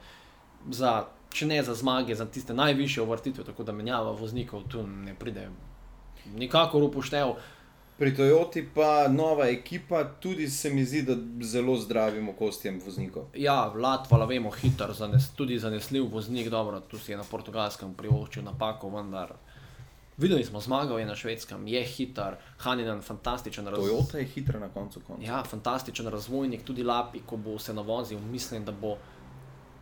[0.71, 5.15] za, če ne za zmage, za tiste najvišje uvrstitve, tako da menjava voznikov tu ne
[5.15, 5.49] pride
[6.35, 7.37] nikakor upoštev.
[7.99, 13.31] pri Toyoti, pa nova ekipa, tudi se mi zdi, da zelo zdravim okostjem voznikov.
[13.35, 18.45] Ja, Latvala, vemo, hiter, zanes, tudi zanesljiv voznik, dobro, tu si je na portugalskem privoščil
[18.45, 19.33] napako, vendar.
[20.19, 23.91] Videli smo zmagal je na švedskem, je hiter, Haninen, fantastičen razvoj.
[23.91, 25.23] Toyota je hitra na koncu konca.
[25.23, 28.97] Ja, fantastičen razvojnik, tudi Lapi, ko bo se navozil, mislim, da bo,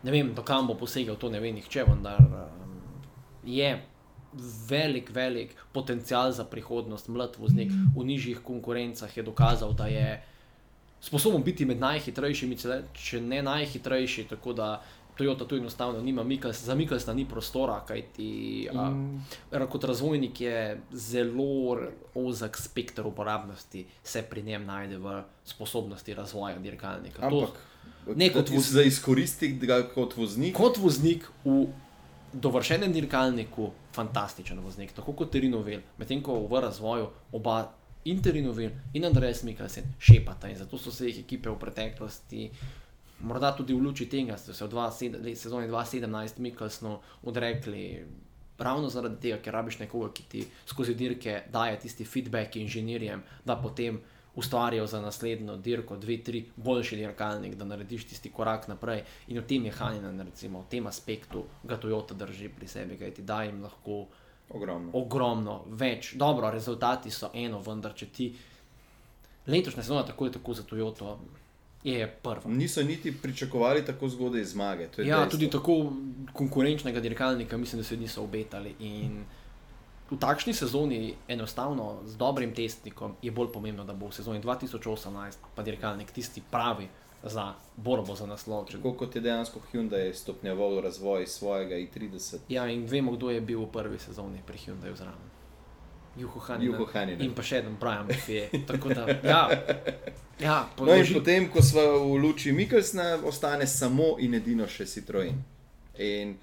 [0.03, 2.75] ne vem, do kam bo posegel, to ne ve nihče, vendar um,
[3.43, 3.85] je
[4.69, 10.23] velik, velik potencial za prihodnost, mlad voznik v nižjih konkurencah je dokazal, da je
[11.01, 12.57] sposoben biti med najhitrejšimi,
[12.93, 14.81] če ne najhitrejši, tako da
[15.17, 20.81] Toyota tu enostavno nima, Mikls, za Miklsna ni prostora, kajti In- uh, kot razvojnik je
[20.91, 21.77] zelo
[22.15, 25.13] ozek spektr uporabnosti, se pri njem najde v
[25.45, 27.29] sposobnosti razvoja dirkalnika.
[27.29, 27.55] To- Ampak
[28.17, 30.55] ne kot voz- za izkoristiti ga kot voznik.
[30.55, 31.65] Kot voznik v
[32.33, 37.71] dovršenem dirkalniku, fantastičen voznik, tako kot Terinovel, medtem ko v razvoju oba
[38.05, 42.49] in Terinovel in Andrej Mikkelsen šepata in zato so se jih ekipe v preteklosti.
[43.19, 48.05] Morda tudi v luči tega so se v 27 sezoni 2017 Mikkelsnu odrekli,
[48.57, 53.55] ravno zaradi tega, ker rabiš nekoga, ki ti skozi dirke daje tisti feedback inženirjem, da
[53.55, 54.01] potem
[54.35, 59.03] ustvarijo za naslednjo dirko, dve, tri, boljši dirkalnik, da narediš tisti korak naprej.
[59.27, 63.13] In v tem je Haninen, recimo, v tem aspektu ga Toyota drži pri sebi, kaj
[63.13, 64.05] ti da jim lahko
[64.49, 64.91] Ogromno.
[64.93, 66.13] ogromno več.
[66.15, 68.27] Dobro, rezultati so eno, vendar če ti
[69.47, 71.17] letošnja sezona tako je tako za Toyoto,
[71.85, 72.41] je prva.
[72.45, 74.83] Niso niti pričakovali tako zgodaj zmage.
[74.83, 75.25] Ja, dejstvo.
[75.29, 75.93] tudi tako
[76.33, 78.75] konkurenčnega dirkalnika mislim, da se niso obetali.
[78.79, 79.23] In
[80.11, 85.37] v takšni sezoni, enostavno z dobrim testnikom, je bolj pomembno, da bo v sezoni 2018
[85.55, 86.87] pa dirkalnik tisti pravi
[87.23, 88.65] za borbo za naslov.
[88.71, 92.37] Tako kot je dejansko Hyundai stopnjeval razvoj svojega i30.
[92.49, 95.34] Ja, in vemo, kdo je bil v prvi sezoni pri Hyundaiu zraven.
[96.17, 96.71] Juho Haninen.
[96.71, 97.21] Juho Haninen.
[97.21, 98.53] In pa še en Brian Buffet.
[98.65, 99.41] Da, ja,
[100.39, 105.41] ja No in potem, ko smo v luči Mikkelsna, ostane samo in edino še Citroen.
[105.99, 106.35] In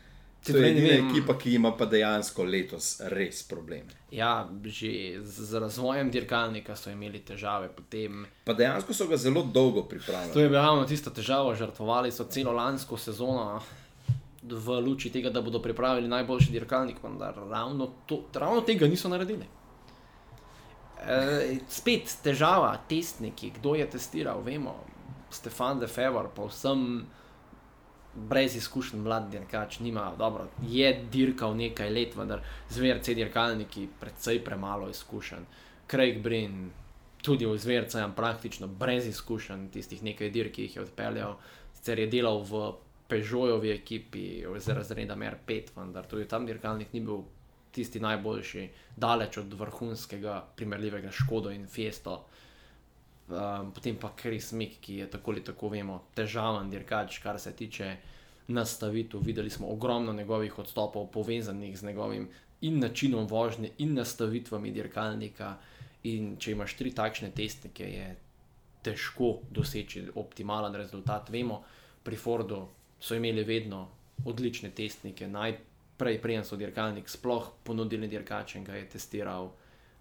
[0.45, 3.95] to je edina ekipa, ki ima pa dejansko letos res probleme.
[4.11, 9.83] Ja, že z, razvojem dirkalnika so imeli težave, potem Pa dejansko so ga zelo dolgo
[9.83, 10.43] To pripravljali.
[10.43, 13.63] je bila ravno tista težava, žrtvovali so celo lansko sezono
[14.43, 19.47] v luči tega, da bodo pripravili najboljši dirkalnik, vendar ravno, to, ravno tega niso naredili.
[21.03, 24.77] E, spet težava, testniki, kdo je testiral, vemo,
[25.33, 26.85] Stefan Lefebvre, pa vsem
[28.15, 34.91] brez izkušenj, mlad dirkač, nima, dobro, je dirkal nekaj let, vendar zverce dirkalniki, predvsej premalo
[34.93, 35.49] izkušenj.
[35.91, 36.71] Craig Brin,
[37.23, 41.37] tudi v zverce, praktično brez izkušenj, tistih nekaj dirk, ki jih je odpeljal,
[41.79, 42.65] sicer je delal v
[43.09, 47.25] Peugeotovi ekipi z razreda MR5, vendar tudi tam dirkalnik ni bil
[47.73, 52.25] tisti najboljši, daleč od vrhunskega, primerljivega Škodo in Fiesto.
[53.33, 57.53] Um, potem pa Kris Mik, ki je tako ali tako vemo, težaven dirkač, kar se
[57.57, 57.97] tiče
[58.49, 59.23] nastavitev.
[59.25, 62.29] Videli smo ogromno njegovih odstopov, povezanih z njegovim
[62.61, 65.57] in načinom vožnje, in nastavitvami dirkalnika.
[66.03, 68.17] In če imaš tri takšne testnike, je
[68.83, 71.31] težko doseči optimalen rezultat.
[71.31, 71.63] Vemo,
[72.03, 72.67] pri Fordu
[73.01, 73.87] so imeli vedno
[74.25, 75.29] odlične testnike,
[75.93, 79.53] najprej, preden so dirkalnik sploh ponudili dirkačem, ga je testiral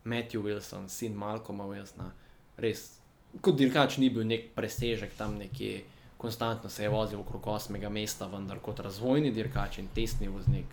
[0.03, 2.11] Matthew Wilson, sin Malcolma Wilsona.
[2.57, 2.99] Res,
[3.41, 5.83] kot dirkač ni bil nek presežek tam nekje,
[6.17, 10.65] konstantno se je vozil okrog osmega mesta, vendar kot razvojni dirkač in testni voznik.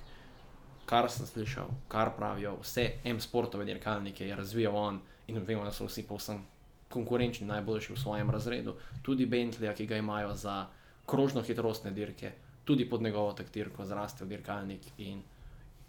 [0.86, 5.84] Kar sem slišal, kar pravijo, vse M-sportove dirkalnike je razvijal on in vemo, da so
[5.84, 6.40] vsi povsem
[6.88, 8.76] konkurenčni, najboljši v svojem razredu.
[9.02, 10.66] Tudi Bentley, ki ga imajo za
[11.06, 12.32] krožno hitrostne dirke,
[12.68, 15.22] tudi pod njegovo taktirko zraste v dirkalnik in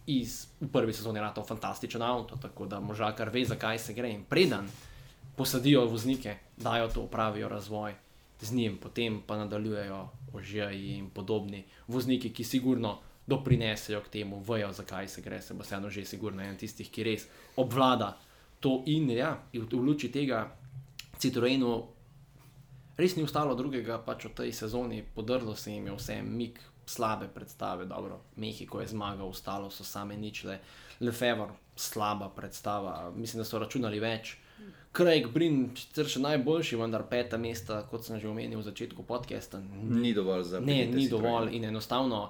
[0.07, 4.11] iz v prvi sezoni rado fantastičen avto, tako da moža kar ve, zakaj se gre.
[4.15, 4.69] In preden
[5.35, 7.93] posadijo voznike, dajo to, pravijo razvoj
[8.41, 9.99] z njim, potem pa nadaljujejo
[10.33, 12.95] ožji in podobni vozniki, ki sigurno
[13.27, 17.03] doprinesejo k temu, vejo, zakaj se gre, se bo vseeno že sigurno en tistih, ki
[17.03, 18.15] res obvlada
[18.59, 20.47] to in ja, v luči tega
[21.19, 21.98] Citroenu
[22.99, 26.59] res ni ostalo drugega, pač v tej sezoni podrlo se jim je vse mik.
[26.89, 30.55] Slabe predstave, dobro, Mehiko je zmagal, ostalo so same ničle,
[31.05, 34.31] Lefebvre, slaba predstava, mislim, da so računali več.
[34.97, 39.61] Craig Brin, sicer še najboljši, vendar peta mesta, kot sem že omenil v začetku podcasta.
[39.61, 42.23] Ni dovolj za Ne, ni dovolj in enostavno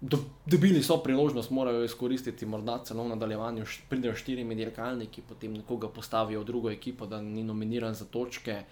[0.00, 5.54] do, dobili so priložnost, morajo jo izkoristiti, morda celo v nadaljevanju, pridejo štirimi dirkalniki, potem
[5.54, 8.62] nekoga postavijo v drugo ekipo, da ni nominiran za točke.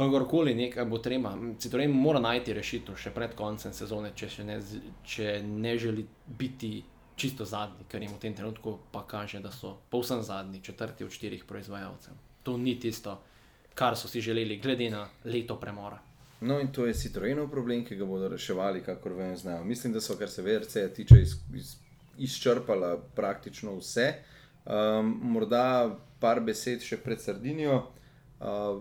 [0.00, 1.34] Kakorkoli nekaj bo treba.
[1.58, 4.56] Citroen mora najti rešitev še pred koncem sezone, če, še ne,
[5.04, 6.06] če ne želi
[6.38, 6.70] biti
[7.20, 11.12] čisto zadnji, ker jim v tem trenutku pa kaže, da so povsem zadnji, četrti od
[11.12, 12.16] štirih proizvajalcev.
[12.48, 13.18] To ni tisto,
[13.76, 15.98] kar so si želeli, glede na leto premora.
[16.40, 19.64] No, in to je Citroenov problem, ki ga bodo reševali, kakor vem, znajo.
[19.68, 21.74] Mislim, da so, kar se VRC tiče, iz, iz,
[22.18, 24.14] izčrpala praktično vse.
[24.64, 27.82] Um, morda par besed še pred Sardinijo.
[28.40, 28.80] Uh,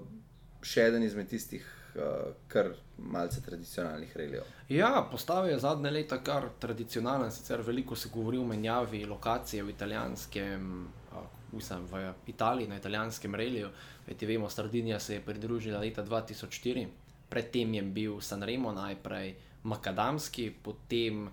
[0.61, 4.47] še eden izmed tistih, uh, kar malce tradicionalnih relijev.
[4.69, 9.69] Ja, postavi je zadnje leta kar tradicionalen, sicer veliko se govori o menjavi lokacije v
[9.69, 13.69] italijanskem, a, mislim, v Italiji, na italijanskem reliju.
[14.05, 16.87] Kajti vemo, Sardinija se je pridružila leta 2004,
[17.29, 21.29] predtem je bil Sanremo najprej makadamski, potem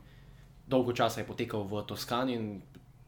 [0.66, 2.62] dolgo časa je potekal v Toskani in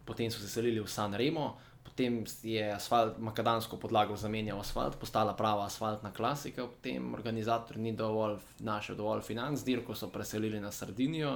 [0.04, 1.56] potem so se selili v Sanremo.
[1.98, 8.36] Potem je asfalt, makadamsko podlago zamenjal asfalt, postala prava asfaltna klasika, potem organizator ni dovolj
[8.62, 11.32] našel dovolj financ, dirko so preselili na Sardinijo,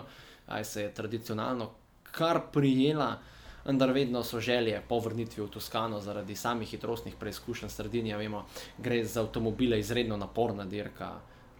[0.46, 1.66] aj se je tradicionalno
[2.12, 3.16] kar prijela,
[3.64, 8.16] vendar vedno so želje po vrnitvi v Toskano zaradi samih hitrostnih preizkušenj Sardinija.
[8.16, 8.44] Vemo,
[8.78, 11.10] gre za avtomobile izredno naporna dirka,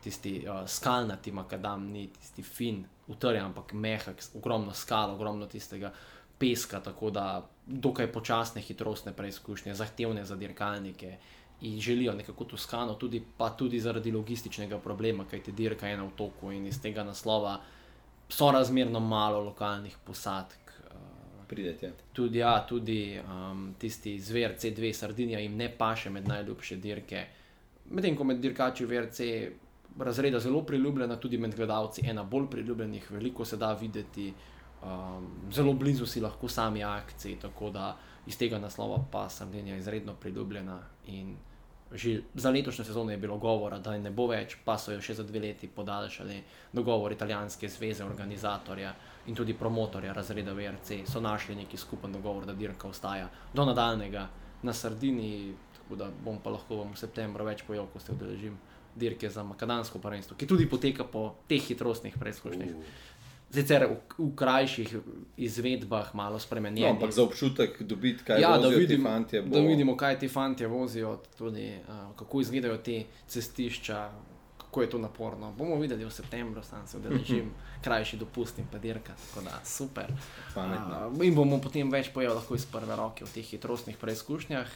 [0.04, 5.90] tisti uh, skalnati makadam, ni tisti fin, utrjen, ampak mehak, ogromno skal, ogromno tistega
[6.38, 11.16] peska, tako da dokaj počasne hitrostne preizkušnje, zahtevne za dirkalnike.
[11.62, 16.52] In želijo nekako Toskano, tudi, pa tudi zaradi logističnega problema, kajti dirka je na otoku
[16.52, 17.60] in iz tega naslova
[18.28, 20.72] so razmerno malo lokalnih posadk.
[20.90, 21.92] eh, Pridete.
[22.12, 27.26] Tudi, ja, tudi um, tisti zver C2 Sardinija jim ne paše med najljubše dirke.
[27.90, 29.20] Medtem ko med dirkači VRC
[29.98, 34.32] razreda zelo priljubljena, tudi med gledalci ena bolj priljubljenih, veliko se da videti,
[34.82, 40.14] um, zelo blizu si lahko sami akciji, tako da iz tega naslova pa Sardinija izredno
[40.14, 40.80] priljubljena.
[41.06, 41.36] In
[41.92, 45.14] že za letošnjo sezono je bilo govora, da ne bo več, pa so jo še
[45.14, 46.38] za dve leti podaljšali
[46.72, 48.94] dogovor italijanske zveze, organizatorja
[49.26, 51.02] in tudi promotorja razreda VRC.
[51.06, 54.28] So našli neki skupen dogovor, da dirka ostaja do nadaljnega
[54.62, 58.56] na Sardini, tako da bom pa lahko vam v septembru več pojel, ko se udeležim
[58.96, 62.72] dirke za makadansko prvenstvo, ki tudi poteka po teh hitrostnih preizkušnjah.
[63.52, 64.96] Sicer v, v krajših
[65.36, 66.90] izvedbah, malo No, spremenjenih.
[66.90, 69.48] ampak za občutek dobiti, kaj Ja, vozijo ti vidimo, fantje, bo...
[69.50, 72.96] da vidimo, kaj ti fanti vozijo, tudi uh, kako izgledajo te
[73.26, 74.10] cestišča,
[74.58, 75.52] kako je to naporno.
[75.52, 77.50] Bomo videli v septembru, sam se udeležim,
[77.84, 80.08] krajši dopust in pa dirka, tako da super.
[80.54, 81.08] Pametno.
[81.10, 84.68] Uh, in bomo potem več pojel lahko iz prve roke v teh hitrostnih preizkušnjah.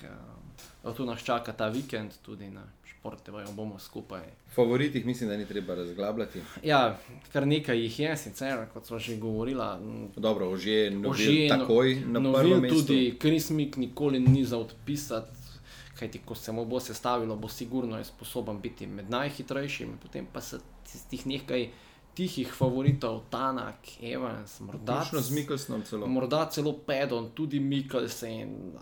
[0.84, 2.62] Uh, tu nas čaka ta vikend, tudi na
[3.06, 4.22] športevajo bomo skupaj.
[4.54, 6.40] Favoritih mislim, da ni treba razglabljati.
[6.62, 6.98] Ja,
[7.32, 11.94] kar nekaj jih je, sicer, kot smo že govorila, m, Dobro, že Ožije, novil takoj
[12.06, 12.80] na novil prvem mestu.
[12.80, 15.36] tudi Krismik nikoli ni za odpisati.
[15.98, 20.40] Kajti, ko se mu bo sestavilo, bo sigurno je sposoben biti med najhitrejšimi, potem pa
[20.40, 21.68] se tistih nekaj
[22.14, 25.44] tihih favoritov, Tanak, Evans, morda, Točno z
[25.84, 26.06] celo.
[26.06, 28.72] morda celo Pedon, tudi Mikkelsen.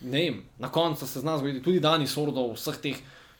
[0.00, 2.96] Ne vem, na koncu se zna zgoditi tudi Dani Sordo vseh teh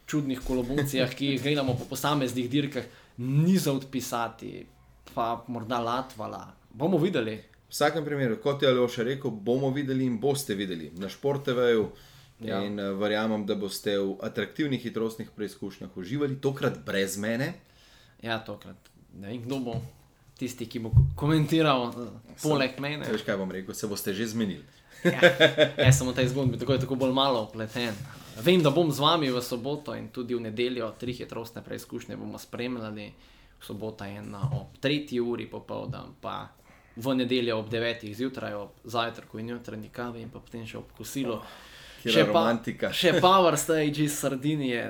[0.07, 2.85] čudnih kolobuncijah, ki jih gledamo po posameznih dirkah,
[3.19, 4.67] ni za odpisati,
[5.15, 6.47] pa morda Latvala.
[6.71, 7.37] Bomo videli.
[7.67, 11.89] V vsakem primeru, kot je Aljoša rekel, bomo videli in boste videli na športeveju.
[12.41, 12.47] Ja.
[12.47, 12.65] Ja.
[12.65, 17.55] In uh, verjamem, da boste v atraktivnih hitrostnih preizkušnjah uživali, tokrat brez mene.
[18.23, 18.77] Ja, tokrat.
[19.17, 19.81] Ne vem, kdo bo
[20.39, 23.09] tisti, ki bo komentiral, eh, poleg mene.
[23.09, 24.65] Veš, kaj bom rekel, se boste že zmenili.
[25.05, 25.21] Ja,
[25.87, 27.97] jaz sem v tej zgodbi tako, tako bolj malo upleten.
[28.43, 32.39] Vem, da bom z vami v soboto in tudi v nedeljo tri hitrostne preizkušnje bomo
[32.39, 33.12] spremljali.
[33.61, 35.20] V soboto je ena ob 3.
[35.20, 36.49] uri popoldan, pa
[36.97, 38.14] v nedeljo ob 9.
[38.14, 41.41] zjutraj, ob zajtrku in jutranji kavi in pa potem še ob kosilu.
[42.03, 42.91] Kjera Še pa, romantika.
[42.93, 44.82] še Power Stage iz Sardinije.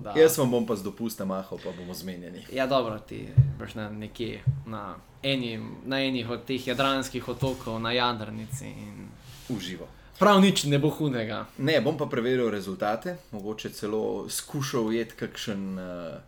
[0.00, 2.46] Da, Jaz vam bom pa z dopusta mahal, pa bomo zmenjeni.
[2.54, 3.26] Ja, dobro, ti
[3.58, 8.70] boš na nekje na, eni, na enih od teh jadranskih otokov, na Jadrnici.
[8.70, 9.10] In...
[9.50, 9.88] Uživo.
[10.18, 11.46] Prav nič ne bo hudega.
[11.58, 16.20] Ne, bom pa preveril rezultate, mogoče celo skušal ujeti kakšen uh,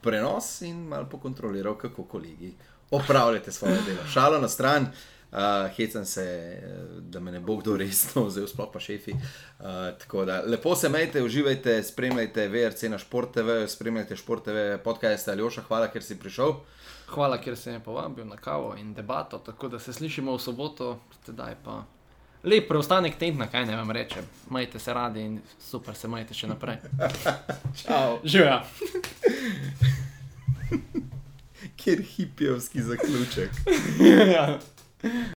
[0.00, 2.52] prenos in malo pokontroliral, kako kolegi
[2.90, 4.06] opravljate svoje delo.
[4.12, 5.38] Šalo na stran, uh,
[5.76, 9.12] hecam se, eh, da me ne bo kdo resno vzel, sploh pa šefi.
[9.12, 9.66] Uh,
[9.98, 15.28] tako da lepo se majte, uživajte, spremljajte VRC na Šport TV, spremljajte Šport TV podcast
[15.28, 16.54] Aljoša, hvala, ker si prišel.
[17.08, 20.98] Hvala, ker si me povabil na kavo in debato, tako da se slišimo v soboto,
[21.26, 21.84] tedaj pa.
[22.44, 24.24] Lep preostanek tedna, kaj ne vam rečem.
[24.50, 26.78] Majte se radi in super se majte še naprej.
[28.24, 28.60] Živijo.
[31.76, 33.50] Kjer hipijevski zaključek.
[34.34, 34.58] ja.